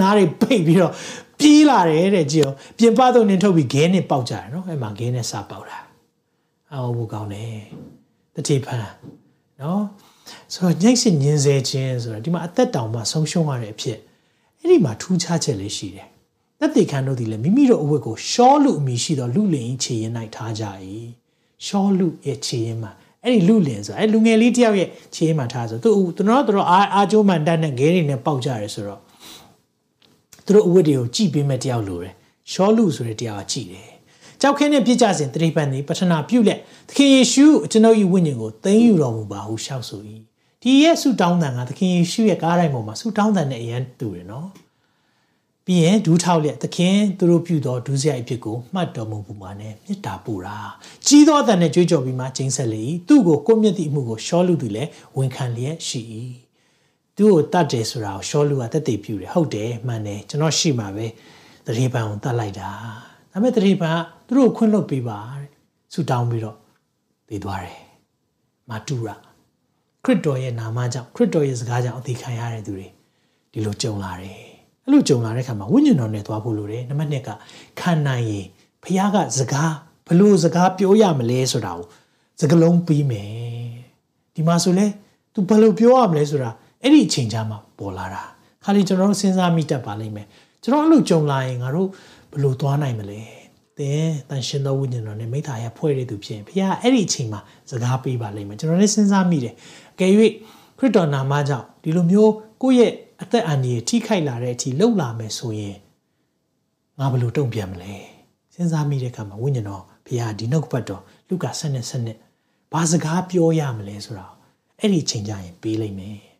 [0.01, 0.93] နားတွေပိတ်ပြီးတော့
[1.45, 5.79] ပြေးလာတယ်တဲ့ကြည့်ရောပြင်ပသို့နင်းထုတ်ပြီးဂဲနဲ့ပေါက်ကြတယ်နော်အဲ့မှာဂဲနဲ့စပေါက်တာ
[6.73, 7.59] အော်ဘူးကောင်းတယ်
[8.35, 8.79] တတိဖန်
[9.63, 9.83] နော်
[10.53, 13.99] ဆိုတော့ညှိစစ်ညင်းစေခြင်းဆိုတာဒီမှာအသက်တောင်မှဆုံးရှုံးရတဲ့အဖြစ်
[14.59, 16.09] အဲ့ဒီမှာထူးခြားချက်လေးရှိတယ်
[16.61, 20.65] သက်သေခံတို့ဒီလေမိမိတို့အဝတ်ကိုရှောလူအမိရှိသောလူလင်ခြေရင်၌ထားကြ၏
[21.67, 29.04] ရှောလူရဲ့ခြေရင်မှာအဲ့ဒီလူလင်ဆိုအဲ့လူငယ်လေးတယောက်ရဲ့ခြေရင်မှာထားဆိုသူသူတို့တို့အာအာကျိုးမှန်တတ်နဲ့ဂဲတွေနဲ့ပေါက်ကြတယ်ဆိုတော့
[30.47, 32.15] သူတို့အဝတ်တွေကိုကြည်ပေးမဲ့တယောက်လိုတယ်
[32.53, 33.89] ရှောလူဆိုတဲ့တရားကကြည်တယ်
[34.41, 40.01] ကြောက်ခင်းနဲ့ပြစ်ကြစဉ်တရိပန်သည်ပထနာပြုလက်သခင်ယေရှုကျွန်ုပ်၏ဝိညာဉ်ကိုသိမ်းယူတော်မူပါဟုရှောက်ဆို၏
[40.63, 44.49] ဒီရဲ့ဆုတောင်းတန်ကသခင်ယေရှုရဲ့ကားတိုင်းပေါ်မှာဆုတောင်းတန်နဲ့အရန်တူတယ်နော်
[45.67, 50.59] ပြီးရင်ဒူးထောက်လက်သခင်သူတို့ပြုသောဒူးစရိုက်အဖြစ်ကိုမှတ်တော်မူပူမှာနဲ့မေတ္တာပို့တာ
[51.07, 56.01] ကြီးသောအတန်နဲ့ကြွေးကြော်ပြီးမှကျင်းဆက်လေ၏သူ့ကိုကိုမြတ်သည့်အမှုကိုရှောလူသူလည်းဝန်ခံလျက်ရှိ၏
[57.17, 61.07] သူ့ကိုတတ်တယ်ဆိုတာကိုရှောလူကတက်တည်ပြုတယ်ဟုတ်တယ်မှန်တယ်ကျွန်တော်ရှိမှာပဲ
[61.67, 62.71] တရေပံကိုတတ်လိုက်တာ
[63.33, 63.97] ဒါပေမဲ့တရေပံက
[64.27, 65.49] သူတို့ခွင့်လွတ်ပေးပါတဲ့
[65.93, 66.57] ဆူတောင်းပြီးတော့
[67.29, 67.79] သိသွားတယ်
[68.71, 69.17] မာတူရာ
[70.05, 72.89] ခရစ်တော်ရဲ့နာမကြောင့်ခရစ်တော်ရဲ့စကားကြောင့်အသေးခံရတဲ့သူတွေ
[73.53, 74.39] ဒီလိုကြုံလာတယ်
[74.85, 77.31] အဲ့လိုကြုံလာတဲ့ခါမှာဝိညာဉ်တော်နဲ့သွားဖို့လိုတယ်နံပါတ်1က
[77.81, 78.47] ခံနိုင်ရင်
[78.83, 79.73] ဖခင်ကစကား
[80.07, 81.87] ဘလို့စကားပြောရမလဲဆိုတာကို
[82.41, 83.31] စကလုံးပြီးမယ်
[84.35, 84.87] ဒီမှာဆိုလဲ
[85.33, 86.51] तू ဘလို့ပြောရမလဲဆိုတာ
[86.85, 88.23] အဲ့ဒီအချိန်ချာမှာပေါ်လာတာ
[88.65, 90.27] ခါလီကျွန်တော်တို့စဉ်းစားမိတတ်ပါလိမ့်မယ်
[90.63, 91.89] ကျွန်တော်အဲ့လိုကြုံလာရင်ငါတို့
[92.33, 93.21] ဘလို့သွားနိုင်မလဲ
[93.79, 99.55] သင်တန်ရှင်သောဝိညာဉ်တော်နဲ့မိသားရဖွဲ့ရသူဖြစ်ရင်ဖခင်အဲ့ဒီအချိန်မှာစကားပေးပါလိမ့်မယ်ကျွန်တော်လည်းစဉ်းစားမိတယ်
[99.95, 100.13] အကယ်၍
[100.79, 102.33] ခရစ်တော်နာမကြောင့်ဒီလိုမျိုး
[102.63, 105.77] ကိုယ့်ရဲ့အသက်အန္တရာယ်ထိခိုက်လာတဲ့အထိလှုပ်လာမယ်ဆိုရင်
[106.99, 107.95] ငါဘယ်လိုတုံ့ပြန်မလဲ
[108.55, 112.17] စဉ်းစားမိတဲ့အခါမှာဝိညာဉ်တော်ဘုရားဒီနှုတ်ပတ်တော်လူကာ7နဲ့7နဲ့
[112.73, 114.33] ဘဘာစကားပြောရမလဲဆိုတော့
[114.81, 116.34] အဲ့ဒီချိန်ကြရင်ပေးလိုက်မယ်အဲ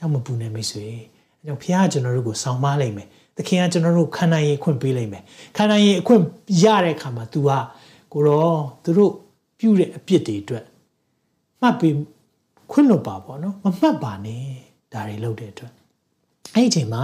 [0.00, 0.98] ကြောင့်မပူနဲ့မိတ်ဆွေအဲ
[1.46, 5.22] ကြောင့်ဖခင်ကကျွန်တော်တို့ကိုဆောင်မလိုက်မယ်သခင်ကကျွန်တော်တို့ခံနိုင်ရည်အခွင့်ပေးလိုက်မယ်
[5.56, 6.22] ခံနိုင်ရည်အခွင့်
[6.62, 7.50] ရတဲ့အခါမှာ तू က
[8.12, 9.12] ကိုတော့သူတို့
[9.58, 10.64] ပြုတဲ့အပြစ်တွေအတွက်
[11.60, 11.94] မှတ်ပြီး
[12.72, 14.44] ခွင့်လွတ်ပါပေါ့နော်မမှတ်ပါနဲ့
[14.92, 15.72] ဒါတွေလုပ်တဲ့အတွက်
[16.54, 17.02] အဲ့ဒီအချိန်မှာ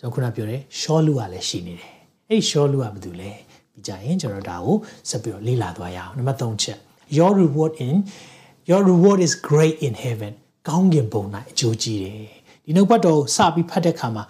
[0.00, 1.92] ကျွန်တော်ခုနပြောတယ်ရှောလူကလည်းရှိနေတယ်
[2.28, 3.30] အဲ့ဒီရှောလူကဘာတူလဲ
[3.72, 4.76] ပြီးကြရင်ကျွန်တော်ဒါကို
[5.08, 6.78] ဆက်ပြီးတော့လေ့လာသွားရအောင်နံပါတ်3ချက်
[7.18, 7.94] your reward in
[8.70, 10.32] your reward is great in heaven
[10.68, 12.18] ကောင်းကင်ဘုံ၌အကျိုးကြီးတယ်
[12.64, 14.24] ဒီနှုတ်ပတ်တော်စပြီးဖတ်တဲ့အခါမှာ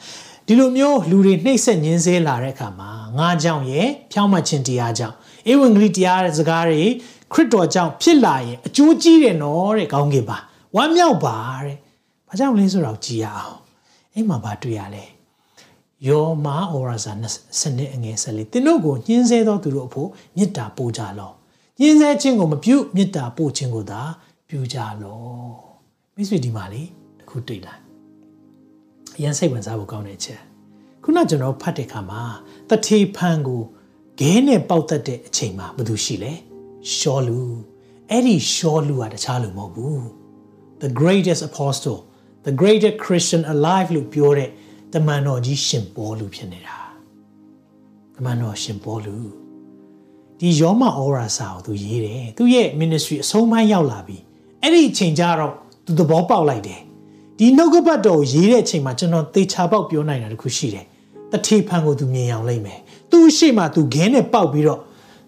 [0.47, 5.17] ဒီလိုမျိုးလူတွေနှိမ့်ဆက်ညင်းဆဲလာတဲ့အခါမှာငါကြောင့်ရဲ့ဖြောင်းမှတ်ခြင်းတရားကြောင့်
[5.51, 6.83] ဧဝံဂေလိတရားတဲ့စကားတွေ
[7.33, 10.39] ခရစ်တော်ကြောင့်ဖြစ်လာရင်အကျိုးကြီးတယ်နော်တဲ့ကောင်းကင်ပါ
[10.77, 11.77] ဝမ်းမြောက်ပါတဲ့
[12.29, 13.59] ဘာကြောင့်လဲဆိုတော့ကြည်ရအောင်
[14.15, 15.05] အဲ့မှာဘာတွေ့ရလဲ
[16.09, 17.13] ယောမာဩရာဇာ
[17.61, 21.35] စနစ်အငယ်ဆက်လေးသင်တို့ကိုညှင်းဆဲသောသူတို့အဖို့မေတ္တာပို့ကြလော့
[21.81, 24.01] ညှင်းဆဲခြင်းကိုမပြုမေတ္တာပို့ခြင်းကိုသာ
[24.49, 25.68] ပြုကြလော့
[26.21, 26.83] မိတ်ဆွေဒီမှာလေ
[27.21, 27.75] တခုတွေ့လာ
[29.17, 30.41] အရင်စိတ်ဝင်စားဖို့ကောင်းတဲ့အချက်
[31.03, 32.23] ခုနကျွန်တော်ဖတ်တဲ့အခါမှာ
[32.69, 33.63] တထေဖန်ကို
[34.21, 36.33] ခဲနဲ့ပေါက်တတ်တဲ့အချိန်မှာဘာလို့ရှိလဲ
[36.95, 37.41] ရှောလူ
[38.11, 40.01] အဲ့ဒီရှောလူကတခြားလူမဟုတ်ဘူး
[40.83, 41.99] the greatest apostle
[42.47, 44.51] the greatest christian alive လို့ပြောတဲ့
[44.95, 46.79] တမန်တော်ကြီးရှင်ပေါလုဖြစ်နေတာ
[48.17, 49.17] တမန်တော်ရှင်ပေါလု
[50.41, 54.19] ဒီယောမဩရာစာကိုသူရေးတယ်သူရဲ့ ministry အဆုံးပိုင်းရောက်လာပြီ
[54.63, 55.55] အဲ့ဒီအချိန်ကျတော့
[55.89, 56.81] သူသဘောပေါက်လိုက်တယ်
[57.39, 60.87] ဒီနှုတ်ကပတ်တော်ရေးတဲ့အချိန်မှာကျွန်တော်သေချာပေါက်ပြောနိုင်တာတခုရှိတယ်
[61.33, 62.79] တတိဖန်ကိုသူမြင်အောင်လိုက်မယ်
[63.11, 64.81] သူ့ရှိမှသူခင်းနဲ့ပေါက်ပြီးတော့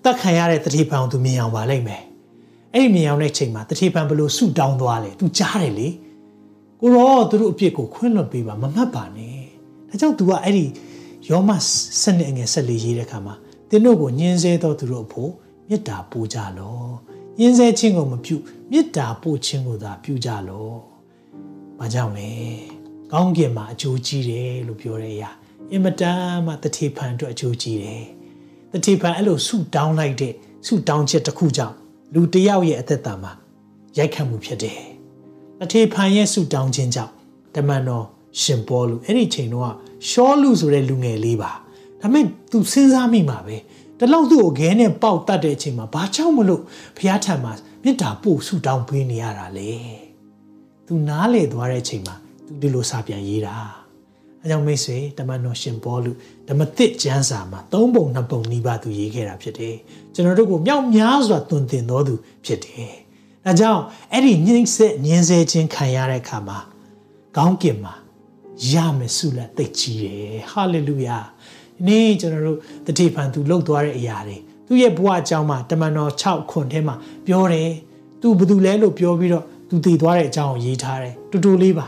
[0.04, 2.02] တတ်ခံရတဲ့တတိဖန်ကိုသူမြင်အောင်ပါလိုက်မယ်
[2.74, 5.88] အဲ့ဒီမြင်အောင်တဲ့ချိန်မှာတတိဖန်ဘလို့ဆုတောင်းသွားလေသူကြားတယ်လေ
[6.80, 9.36] ကိုရောသူတို့အပြစ်ကိုခွင့်လွှတ်ပေးပါမမှတ်ပါနဲ့
[9.88, 10.66] ဒါကြောင့် तू ကအဲ့ဒီ
[11.28, 11.50] ယောမ
[12.02, 13.34] စနစ်အငယ်ဆက်လေးရေးတဲ့ခါမှာ
[13.68, 15.30] သင်တို့ကိုညှင်းဆဲသောသူတို့အဖို့
[15.68, 16.94] မေတ္တာပို့ကြလော့
[17.38, 18.36] ညှင်းဆဲခြင်းကိုမပြု
[18.70, 20.78] မေတ္တာပို့ခြင်းကိုသာပြုကြလော့
[21.78, 22.30] ဘာကြောင့်လဲ
[23.12, 25.30] ကောင်းကင်မှာအကျိုးကြီးတယ်လို့ပြောတဲ့အရာ
[25.70, 28.04] အင်မတန်မှတတိဖန်အတွက်အကျိုးကြီးတယ်
[28.72, 30.34] တတိဖန်အဲ့လိုဆုတောင်းလိုက်တဲ့
[30.66, 31.76] ဆုတောင်းချက်တစ်ခုကြောင့်
[32.14, 33.32] လူတစ်ယောက်ရဲ့အသက်တာမှာ
[33.98, 34.80] ရိုက်ခတ်မှုဖြစ်တယ်
[35.58, 37.12] တတိဖန်ရဲ့ဆုတောင်းခြင်းကြောင့်
[37.54, 38.06] တမန်တော်
[38.40, 39.74] ရှင်ပေါလုအဲ့ဒီချိန်တော့
[40.08, 41.52] ရှောလူဆိုတဲ့လူငယ်လေးပါ
[42.00, 43.56] ဒါပေမဲ့ तू စဉ်းစားမိမှာပဲ
[44.00, 46.62] တလောက်သူ့ကိုခဲနဲ့ပေါက်တတ်တဲ့အချိန်မှာဘာကြောင့်မလို့
[46.96, 49.72] ဘုရားထံမှာမေတ္တာပို့ဆုတောင်းပေးနေရတာလေ
[50.86, 52.14] तू နားလေသွားတဲ့အချိန်မှာ
[52.46, 53.56] तू ဒီလိုစာပြန်ရေးတာ
[54.42, 56.10] အဲကြောင့်မိတ်ဆွေတမန်တော်ရှင်ပေါလု
[56.48, 59.76] ဓမ္မသစ်ကျမ်းစာမှာသုံးပုံနှစ်ပုံနီးပါးသူရေးခဲ့တာဖြစ်တယ်
[60.14, 62.92] ကျွန်တော်တို့ကိုမြောက်များစွာသွန်သင်တော်သူဖြစ်တယ်
[63.44, 63.82] ဒါကြောင့်
[64.12, 66.58] အဲ့ဒီညှင်းဆက်ညင်းဆဲခြင်းခံရတဲ့အခါမှာ
[67.36, 67.94] ကောင်းကင်မှာ
[68.72, 71.18] ရမယ်ဆုလက်သိကြီးတယ်ဟာလေလုယာ
[71.80, 76.94] ဒီနေ့ကျွန်တော်တို့တတိပံသူလှုပ်သွားတဲ့အရာတွေသူ့ရဲ့ဘဝအကြောင်းမှာတမန်တော်6ခွန်ထဲမှာ
[77.26, 77.70] ပြောတယ်
[78.20, 81.86] သူဘယ်သူလဲလို့ပြောပြီးတော့သူတည်သွားတဲ့အကြောင်းကိုရေးထားတယ်တူတူလေးပါ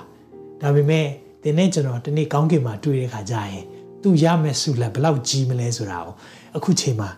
[0.60, 1.06] ဒါပေမဲ့
[1.42, 3.64] ဒီနေ့ကျွန်တော်ဒီနေ့ကောင်းကင်မှာတွေ့တဲ့ခါကျရင်
[4.02, 6.14] သူရမယ်ဆုလက်ဘယ်လောက်ကြီးမလဲဆိုတာကို
[6.56, 7.08] အခုချိန်မှာ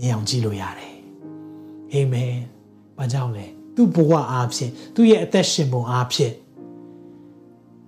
[0.00, 0.94] မြင်အောင်ကြည့်လို့ရတယ်
[1.92, 2.34] အာမင်
[2.96, 6.34] ဘာကြောင့်လဲသူ့ဘဝအားဖြင့်သူ့ရဲ့အသက်ရှင်ပုံအားဖြင့်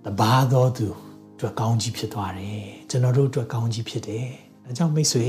[0.05, 0.87] တပါတော်သူ
[1.40, 4.26] အတွက်ကောင်းကြီးဖြစ်သွားတယ်ကျွန်တော်တို့အတွက်ကောင်းကြီးဖြစ်တယ်
[4.64, 5.26] ဒါကြောင့်မိတ်ဆွေ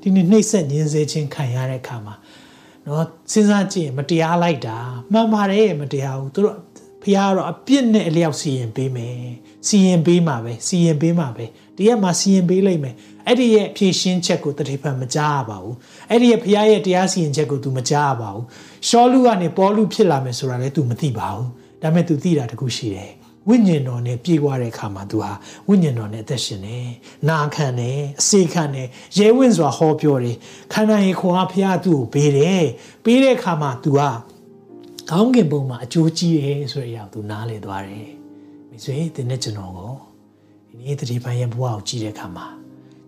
[0.00, 2.14] ဒီနေ့နှိမ့်ဆက်ညင်းစေခြင်းခံရတဲ့အခါမှာ
[2.86, 4.78] နော်စဉ်းစားကြည့်ရင်မတရားလိုက်တာ
[5.12, 6.56] မှန်ပါတယ်မတရားဘူးသူတို့
[7.02, 9.18] ဖះကတော့အပြစ်နဲ့အလျောက်စီရင်ပေးမယ်
[9.68, 11.44] စီရင်ပေးမှာပဲစီရင်ပေးမှာပဲ
[11.76, 12.94] တရက်မှာစီရင်ပေးလိုက်မယ်
[13.26, 15.76] အဲ့ဒီရဲ့ဖြည့်ရှင်းချက်ကိုတတိဖန်မကြားရပါဘူး
[16.10, 18.44] အဲ့ဒီရဲ့ဖះရဲ့တရားစီရင်ချက်ကို तू မကြားရပါဘူး
[18.88, 21.48] ရှောလူကနေပေါ်လူဖြစ်လာမယ်ဆိုတာလည်း तू မသိပါဘူး
[21.82, 23.12] ဒါပေမဲ့ तू သိတာတခုရှိတယ်
[23.49, 25.31] ဝိညာဉ်တော်နဲ့ပြေးွားတဲ့အခါမှာသူဟာ
[25.67, 26.87] ဝိညာဉ်တော်နဲ့အသက်ရှင်တယ်။
[27.29, 28.87] နာခံတယ်အစေခံတယ်
[29.17, 30.37] ရဲဝင့်စွာဟောပြောတယ်
[30.73, 32.63] ခန္ဓာရင်ခွန်အားဖရာသူ့ကိုပေးတယ်။
[33.03, 34.09] ပေးတဲ့အခါမှာသူဟာ
[35.09, 38.07] ကောင်းကင်ဘုံမှာအကျိုးကြီးတယ်ဆိုတဲ့အရာကိုသူနားလည်သွားတယ်။
[38.69, 39.93] မိတ်ဆွေဒီနေ့ကျွန်တော်ကို
[40.67, 42.47] ဒီနေ့တတိပံရဲ့ဘဝကိုကြည့်တဲ့အခါမှာ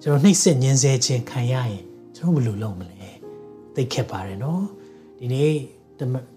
[0.02, 1.84] ကျွန်တော်နှိမ့်ဆက်ညင်းဆဲခြင်းခံရရင်
[2.16, 3.10] ကျွန်တော်ဘယ်လိုလုပ်မလဲ။
[3.76, 4.64] သိခက်ပါတယ်နော်။
[5.20, 5.52] ဒီနေ့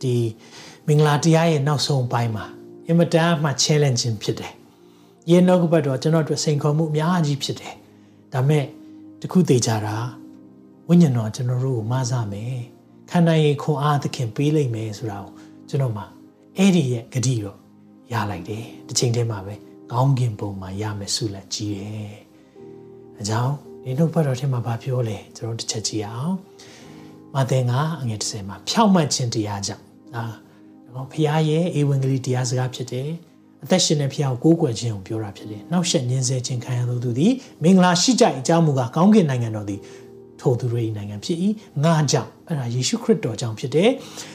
[0.03, 0.15] ဒီ
[0.87, 2.47] မင်္ဂလာတရားရဲ့နောက်ဆုံးပိုင်းမှာ
[2.87, 4.53] အင်မတန်မှ challenging ဖြစ်တယ်။
[5.31, 7.75] ရေနောက်ကဘက်တော့ကျွန်တော်တို့စိန်ခေါ်မှုအများကြီးဖြစ်တယ်။
[8.33, 8.65] ဒါမဲ့
[9.21, 9.97] တခုသေးကြတာ
[10.89, 12.57] ဝိညာဉ်တော်ကျွန်တော်တို့ကိုမဆမယ်။
[13.11, 15.33] ခန္ဓာရင်ခွန်အားသခင်ပေးလိုက်မယ်ဆိုတာကို
[15.69, 16.03] ကျွန်တော်မှ
[16.57, 17.59] အဲ့ဒီရဲ့ဂတိတော့
[18.13, 19.55] ရလိုက်တယ်။တစ်ချိန်တည်းမှာပဲ
[19.93, 22.13] ကောင်းကင်ဘုံမှာရမယ်ဆုလက်ကြီးတယ်။
[23.21, 26.35] အကြောင်းဒီနှုတ်ဘက်တော်ထဲမှာဗာပြောလဲကျွန်တော်တစ်ချက်ကြည့်အောင်။
[27.35, 29.85] မာသင်ကအငယ်30မှာဖြောက်မှတ်ခြင်းတရားကြောင့်
[30.17, 30.25] အာ
[30.95, 33.09] နော်ဖခင်ရဲ့ဧဝံဂေလိတရားစကားဖြစ်တယ်
[33.65, 37.33] အသက်ရှင်တဲ့ဖခင်ကိုကိုးကွယ်ခြင်းကိုပြောတာဖြစ်တယ်နောက်ဆက်ညင်းဆဲခြင်းခံရသောသူသည်
[37.63, 39.81] မင်္ဂလာရှိကြအကြောင်းမူကားကောင်းကင်နိုင်ငံတော်သည်
[40.41, 41.39] ထိုသူတို့၏နိုင်ငံဖြစ်၏
[41.85, 43.91] ငါကြောင့်အဲ့ဒါယေရှုခရစ်တော်ကြောင့်ဖြစ်တယ်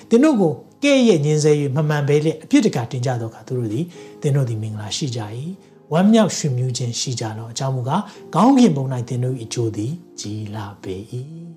[0.09, 0.53] သင်တို့ကို
[0.83, 3.85] ကဲ့ရဲ့ညင်းဆဲ၍မမှန်ပဲလေအပြစ်တကတင်ကြတော့ကသူတို့သည်
[4.21, 5.21] သင်တို့သည်မင်္ဂလာရှိကြ၏
[5.93, 8.03] ဝမ်းမြောက်ရွှင်မြူးခြင်းရှိကြတော့အကြောင်းမူကား
[8.35, 10.95] ကောင်းကင်ဘုံ၌သင်တို့၏အကျိုးသည်ကြီးလာပေ၏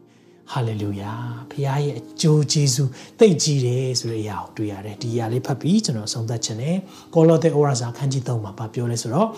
[0.53, 1.13] ဟာလေလုယာ
[1.51, 6.77] ဖခင်ရဲ့အကျိုးကျေးဇူးသိကြီးတယ်ဆိုတဲ့အရာကိုတွေ့ရတယ်ဒီအရာလေးဖတ်ပြီးကျွန်တော်ဆုံးသက်ခြင်းနဲ့
[7.15, 9.29] ကောလောသဲဩဝါစာခန်းကြီး3မှာပြောလဲဆိုတော့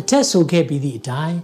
[0.00, 1.38] အထက်ဆိုခဲ့ပြီးသည့်အတိုင်း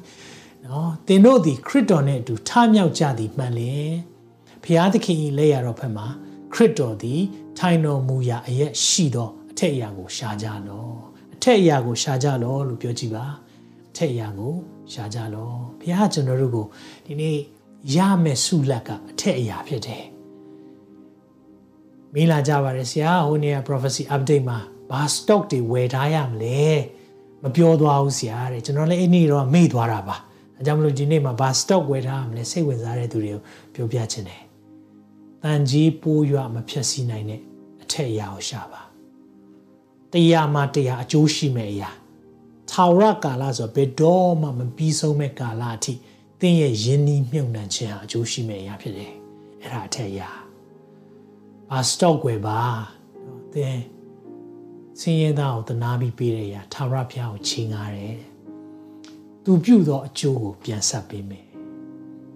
[0.66, 3.74] နော်သင်တို့သည်ခရစ်တော်နှင့်အတူထမြောက်ကြသည်မှန်လေ
[4.62, 6.06] ဖခင်သခင်၏လက်ရတော်ဖက်မှာ
[6.52, 7.20] ခရစ်တော်သည်
[7.58, 10.88] ထိုင်တော်မူရာအရက်ရှိသောအထက်အရာကိုရှာကြလော
[11.34, 13.26] အထက်အရာကိုရှာကြလောလို့ပြောကြည့်ပါ
[13.90, 14.54] အထက်အရာကို
[14.92, 15.50] ရှာကြလော
[15.80, 16.66] ဘုရားကျွန်တော်တို့ကို
[17.06, 17.36] ဒီနေ့
[17.94, 20.04] ရမယ်ဆုလတ်ကအထက်အရာဖြစ်တယ်
[22.14, 24.58] မေးလာကြပါတယ်ဆရာဟိုနေ့က prophecy update မှာ
[24.90, 26.66] ဘာ stock တွေဝယ်ထားရမလဲ
[27.42, 30.16] မပြောသွားဘူးဆရာတဲ့ကျွန်တော်လည်းအဲ့နေ့တော့မေ့သွားတာပါ
[30.56, 33.40] အဲကြောင့်မလို့ဒီနေ့မှာဘာ stock ဝယ်ထားရမလဲစိတ်ဝင်စားတဲ့သူတွေကို
[33.74, 34.42] ပြောပြချင်တယ်
[35.42, 37.40] တန်ကြီးပိုးရွမဖြက်စီးနိုင်တဲ့
[37.82, 38.82] အထက်အရာကိုရှာပါ
[40.12, 41.90] တရားမှတရားအကျိုးရှိမဲ့အရာ
[42.70, 45.94] ထာဝရကာလဆိုဘယ်တော့မှမပြီးဆုံးမဲ့ကာလအထိ
[46.44, 49.12] သင်ရဲ့ယဉ်နီးမြုံနှံခြင်းဟာအကျိုးရှိမဲ့အရာဖြစ်တယ်
[49.62, 50.30] အဲ့ဒါအထက်အရာ
[51.70, 52.60] ဘာ stock ွယ်ပါ
[53.52, 53.78] သင်
[55.00, 58.18] စင်ရဲသားကိုတနာပြီးပေးတဲ့အရာထာဝရဘုရားကိုချီးငားတယ်
[59.44, 61.46] သူပြုသောအကျိုးကိုပြန်ဆက်ပေးမယ်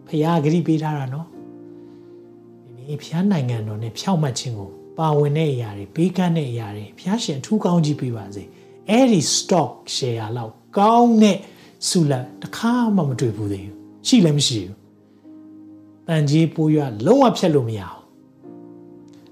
[0.06, 1.28] ဖခင်ဂရိပေးထားတာနော်
[2.76, 8.42] ဒီဘုရားနိုင်ငံတော်နဲ့ဖြောက်မှတ်ခြင်းကိုပါဝင်တဲ့အရာတွေပေးကမ်းတဲ့အရာတွေဘုရားရှင်အထူးကောင်းကြီးပေးပါစေ
[8.88, 11.38] အဲ့ဒီ stock share လောက်ကောင်းတဲ့
[11.88, 14.76] ဆုလတ်တစ်ခါမှမတွေ့ဘူးသေးဘူး ရှိလည်းမရှိဘူး
[16.08, 18.00] တန်ကြီးပိုးရလုံးဝဖြတ်လို့မရအောင်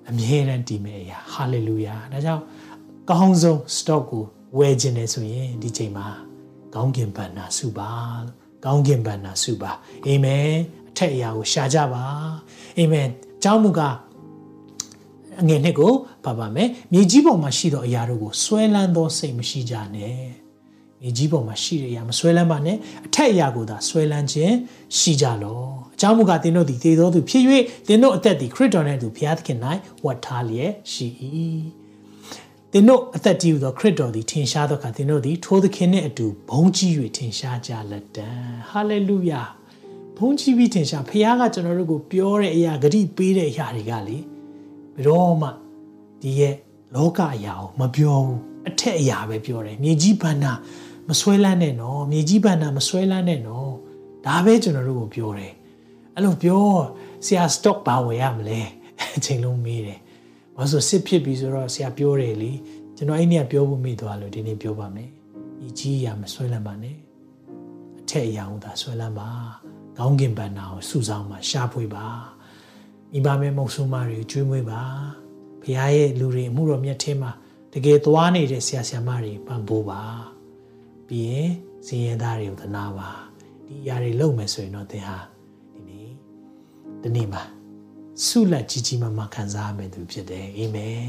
[0.09, 2.43] အမြဲတမ်းတည်မဲ့အရာ hallelujah ဒါကြောင့်
[3.11, 4.25] ကောင်းဆုံး stock ကို
[4.59, 6.07] ဝယ်ခြင်းနဲ့ဆိုရင်ဒီချိန်မှာ
[6.75, 7.91] ကောင်းကင်ဘန္နာစုပါ
[8.25, 9.70] လို့ကောင်းကင်ဘန္နာစုပါ
[10.07, 10.51] အာမင်
[10.91, 12.05] အထက်အရာကိုရှာကြပါ
[12.79, 13.09] အာမင်
[13.43, 13.81] ကျောင်းမူက
[15.41, 15.93] အငယ်နှစ်ကို
[16.25, 20.44] ပါပါမယ်မြေကြီးပေါ်မှာရှိသောအရာတို့ကိုဆွဲလန်းသောစိတ်မရှိကြနဲ့
[21.05, 22.77] မြေကြီးပေါ်မှာရှိတဲ့အရာမဆွဲလန်းပါနဲ့
[23.07, 24.55] အထက်အရာကိုသာဆွဲလန်းခြင်း
[24.99, 25.63] ရှိကြလော
[25.95, 27.43] အကြောင်းမူကားသင်တို့သည်တည်သောသူဖြစ်၍
[27.87, 29.59] သင်တို့အသက်သည်ခရစ်တော်နှင့်အတူဘုရားသခင်၌
[30.05, 31.07] ဝတ်ထားလျက်ရှိ၏
[32.73, 38.29] သင်တို့အသက်တည်ဟူသောခရစ်တော်သည်ထင်ရှားသောအခါသင်တို့သည်ထိုသခင်နှင့်အတူဘုန်းကြီး၍ထင်ရှားကြလက်တံ
[38.71, 39.43] ဟာလေလုယာ
[40.17, 44.17] ဘုန်းကြီးပြီးထင်ရှားဘုရားကကျွန်တော်တို့ကိုပြောတဲ့အရာဂတိပေးတဲ့အရာတွေကလေ
[44.95, 45.49] ဘယ်တော့မှ
[46.23, 46.55] ဒီရဲ့
[46.95, 50.53] လောကအရာကိုမပြောဘူးအထက်အရာပဲပြောတယ်မြေကြီးဘန္နာ
[51.09, 53.71] မဆွဲလန်းနဲ့နော်မြေကြီးဘန္နာမဆွဲလန်းနဲ့နော်
[54.27, 55.53] ဒါပဲကျွန်တော်တို့ကိုပြောတယ်
[56.15, 56.65] အဲ့လိုပြော
[57.27, 58.61] ဆရာ stock ဘာဝယ်ရမလဲ
[59.17, 60.01] အချိန်လုံးမေးတယ်
[60.57, 62.53] ဘာလို့စစ်ဖြစ်ပြီဆိုတော့ဆရာပြောတယ်လေ
[62.97, 65.11] ကျွန်တော်အဲ့နေ့ကပြောဖို့မေ့သွားလို့ဒီနေ့ပြောပါမယ်
[65.61, 66.97] မြေကြီးအရာမဆွဲလန်းပါနဲ့
[68.01, 69.29] အထက်အရာကိုသာဆွဲလန်းပါ
[69.99, 72.07] ကောင်းကင်ဘန္နာကိုစုဆောင်ပါရှားဖွေပါ
[73.13, 74.83] မိဘမဲမုတ်ဆိုးမတွေကိုကျွေးမွေးပါ
[75.63, 77.31] ဘုရားရဲ့လူတွေအမှုတော်မြတ်ထဲမှာ
[77.73, 80.01] တကယ်သွားနေတဲ့ဆရာဆရာမတွေပံ့ပိုးပါ
[81.09, 81.51] ပြီးရင်
[81.87, 83.09] စည်ရင်သားတွေကိုသနာပါ
[83.67, 85.19] ဒီအရာတွေလုပ်မယ်ဆိုရင်တော့သင်ဟာ
[85.75, 86.09] ဒီနေ့
[87.03, 87.43] ဒီနေ့မှာ
[88.27, 91.05] ဆုလက်ကြီးကြီးမားမားခံစားရမယ်သူဖြစ်တယ်အာမင်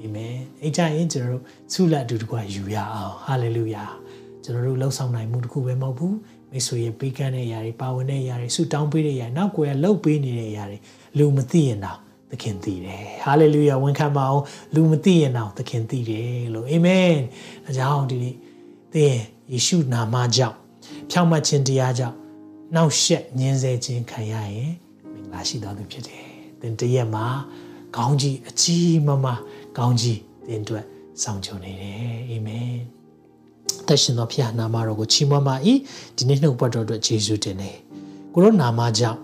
[0.00, 3.84] အာမင်အဲ့ကြရင်ကျွန်တော်တို့ဆုလက်အတူတကွယူရအောင်ဟာလေလုယာ
[4.44, 6.16] ကျွန်တော်တို့လှုပ်ဆောင်နိုင်မှုတခုပဲမဟုတ်ဘူး
[6.50, 10.78] မိတ်ဆွေရဲ့ပေးကမ်းတဲ့အရာတွေပါဝင်တဲ့အရာတွေဆုတောင်းပေးတဲ့အရာနောက်ကိုယ်ကလှုပ်ပေးနေတဲ့အရာတွေ
[11.18, 11.98] လူမသိရင်တော့
[12.30, 14.44] သခင်သိတယ်ဟာလေလုယာဝန်ခံပါအောင်
[14.74, 17.16] လူမသိရင်တော့သခင်သိတယ်လို့အာမင်
[17.68, 18.36] အကြောင်းဒီနေ့
[18.94, 19.14] သင်
[19.52, 20.56] ယေရှုနာမကြောင့်
[21.10, 22.16] ဖြောင့်မတ်ခြင်းတရားကြောင့်
[22.74, 24.72] နှောက်ရှက်ညှင်းဆဲခြင်းခံရရင်
[25.12, 26.24] မင်္ဂလာရှိတော်သူဖြစ်တယ်
[26.60, 27.26] သင်တရက်မှာ
[27.96, 29.26] ကောင်းကြီးအကြီးမမ
[29.78, 30.84] ကောင်းကြီးသင်အတွက်
[31.22, 31.96] ဆောင်ကြုံနေတယ်
[32.30, 32.74] အာမင်
[33.86, 35.54] တရှင်တော်ဖခင်နာမတော်ကိုချီးမွမ်းပါ၏
[36.16, 37.76] ဒီနေ့နှုတ်ပတ်တော်အတွက်ယေရှုတင်တယ်
[38.34, 39.18] ကိုရောနာမကြောင့်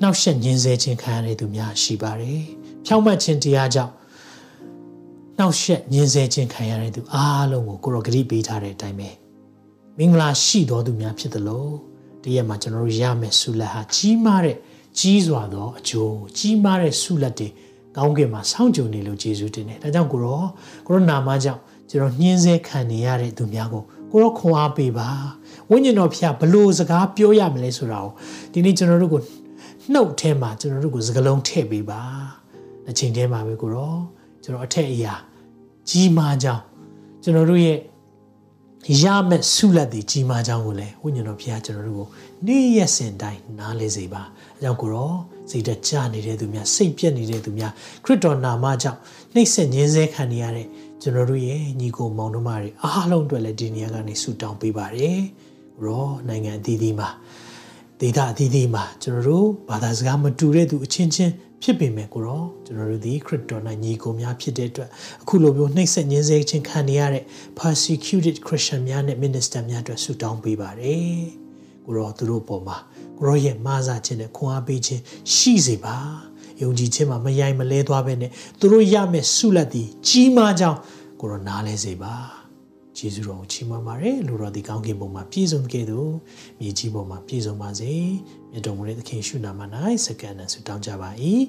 [0.00, 2.40] နှောက်ယှက်ညှင်းဆဲခြင်းခံရတဲ့သူများရှိပါတယ်။
[2.86, 3.92] ဖြောင့်မတ်ခြင်းတရားကြောင့်
[5.40, 9.10] နှောက်ယှက်ညှင်းဆဲခြင်းခံရတဲ့သူအားလုံးကိုကိုရောဂရိပေးထားတဲ့အတိုင်းပဲ
[9.98, 11.66] မင်္ဂလာရှိတော်သူများဖြစ်သလို
[12.22, 14.56] တရက်မှာကျွန်တော်တို့ရမယ်ဆုလက်ဟာကြီးမားတဲ့
[14.98, 17.48] ကြီးစွာသောအကျိုးကြီးမားတဲ့ဆုလက်တွေ
[17.96, 20.42] ကောင်းကင်မှာစောင့်ကြုံနေလို့ယေရှုတင်တယ်။ဒါကြောင့်ကိုရော
[20.86, 21.60] ကိုရောနာမကြောင့်
[21.90, 23.82] ကျွန်တော်ညှင်းဆဲခံနေရတဲ့သူများကို
[24.12, 25.08] ကိုရောခွန်အားပေးပါ။
[25.70, 28.12] ဝိညာဉ်တော်ဖျားဘလို့စကားပြောရမလဲဆိုတာကို
[28.52, 29.22] ဒီနေ့ကျွန်တော်တို့ကို
[29.92, 32.02] နှုတ်ထဲမှာကျွန်တော်တို့ကိုစကလုံးထည့်ပေးပါ
[32.90, 34.00] အချိန်ထဲမှာပဲကိုတော့
[34.42, 35.14] ကျွန်တော်အထက်အရာ
[35.88, 36.62] ကြီးမားကြောင်း
[37.22, 37.78] ကျွန်တော်တို့ရဲ့
[39.02, 42.08] ရမဲ့ဆုလက်တွေကြီးမားကြောင်းကိုလည်းဝိညာဉ်တော်ဘုရားကျွန်တော်တို့ကို
[42.46, 44.22] နေ့ရက်စဉ်တိုင်းနားလဲစေပါ
[44.58, 45.16] အဲကြောင့်ကိုတော့
[45.50, 47.72] စိတ်တကြနေတဲ့သူများစိတ်ပြက်နေတဲ့သူများ
[48.04, 48.98] ခရစ်တော်နာမကြောင့်
[49.34, 50.66] နှိမ့်ဆက်ညင်းဆဲခံနေရတဲ့
[51.02, 55.18] ကျွန်တော်တို့ရဲ့ညီကိုမောင်နှမတွေအားလုံးအတွက်လည်းဒီနေရာကနေဆုတောင်းပေးပါတယ်။
[55.84, 57.08] ရောနိုင်ငံအသီးသီးမှာ
[58.00, 64.90] ဒေတာအသီးသီးမှာကျွန်တော်တို့ဘာသာစကားမတူတဲ့သူအချင်းချင်း ဖြစ်ပေမဲ့ကိုရောကျွန်တော်တို့ဒီခရစ်တော်၌ညီကိုများဖြစ်တဲ့အတွက်
[65.22, 67.24] အခုလိုမျိုးနှိမ့်ဆက်ညှင်းဆဲခြင်းခံနေရတဲ့
[67.58, 71.22] persecuted Christian များနဲ့ minister များအတွက်ဆုတောင်းပေးပါတယ်
[71.84, 72.76] ကိုရောသူတို့ပေါ်မှာ
[73.18, 75.02] ကိုရောရဲ့မာစာခြင်းနဲ့ခွန်အားပေးခြင်း
[75.34, 75.96] ရှိစေပါ
[76.62, 80.78] ယုံကြည်ခြင်းမှာမယိုင်မလဲသွားပဲနဲ့သူတို့ရမယ့်ဆုလက်သည်ကြီးမားကြောင်း
[81.20, 82.14] ကိုရောနားလဲစေပါ
[82.98, 86.00] ယေရှုတော်ကိုချီးမွမ်းပါတယ်လူတော်ဒီကောင်းကင်ဘုံမှာပြည့်စုံခဲ့သူ
[86.60, 87.92] မြေကြီးဘုံမှာပြည့်စုံပါစေ
[88.52, 89.60] မြတ်တော်မူတဲ့သခင်ရှုနာမ၌
[90.04, 91.10] စက္ကန့်နဲ့ဆုတောင်းကြပါ၏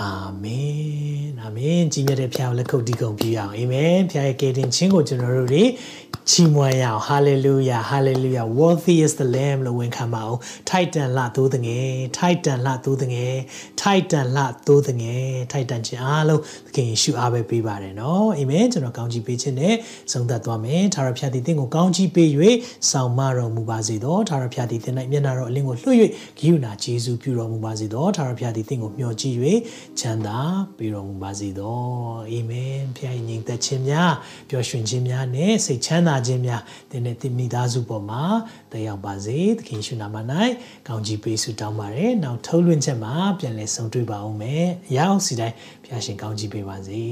[0.00, 0.10] အာ
[0.42, 5.64] မင်အာမင်ကြီးမြတ်တဲ့ဖခင်ကိုလက်ခုပ်တီးကုန်ပြရအောင်အာမင်ဖခင်ရဲ့ကယ်တင်ခြင်းကိုကျွန်တော်တို့တွေ
[6.30, 10.38] ချီးမွမ်းရအောင် hallelujah hallelujah worthy is the lamb လို့ဝန်ခံပါအောင်
[10.70, 13.34] titan လှသိုးတငယ် titan လှသိုးတငယ်
[13.80, 19.74] titan လှသိုးတငယ် titan ချင်းအားလုံးသခင်ယေရှုအားပဲပေးပါတယ်နော်အာမင်ကျွန်တော်ကောင်းချီးပေးခြင်းနဲ့
[20.12, 22.28] ဆုံးသက်သွားမယ်ထာဝရဘုရားသည်သင်ကိုကောင်းချီးပေး၍
[22.90, 25.96] ဆောင်မတော်မူပါစေသောထာဝရဘုရားသည်သင်၌မျက်နာတော်အလင်းကိုလွှတ်၍
[26.38, 29.36] ဂိယူနာဂျေဇုပြုတော်မူပါစေသောထာဝရဘုရားသည်သင်ကိုမျှော်ကြည့်၍
[29.98, 30.38] ချမ်းသာ
[30.78, 31.78] ပေးတော်မူပါစေသော
[32.30, 34.12] အာမင်ဖခင်ညီသက်ခြင်းများ
[34.50, 38.24] ပျော်ရွှင်ခြင်းများနဲ့စိတ်ချမ်းသာခြင်းများသင်နဲ့သင်မိသားစုပေါ်မှာ
[38.72, 40.16] တက်ရောက်ပါစေသခင်ရှုနာမ၌
[40.88, 47.04] ကောင်းချီးပေးဆုတောင်းပါတယ်နောက်ထုတ်လွှင့်ချက်မှာပြန်လည်ဆုံတွေ့ပါအောင်မယ်ရောက်စီတိုင်းဖခင်ရှင်ကောင်းချီးပေးပါစေ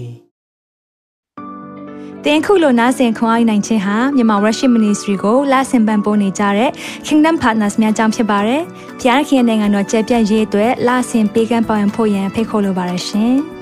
[2.26, 6.70] တင်ခုလိုနာဆင်ခွန်အားနိုင်ခြင်းဟာမြန်မာ Worship Ministry ကိုလာဆင်ပန်ပိုးနေကြတဲ့
[7.06, 8.62] Kingdom Partners များအကြောင်းဖြစ်ပါတယ်။
[9.00, 13.36] ဖျားခင်နိုင်ငံတော်ကျယ်ပြန့်ရေးအတွက်လာဆင်ပေးကမ်းပောင်းဖို့ရန်ဖိတ်ခေါ်လိုပါတယ်ရှင်။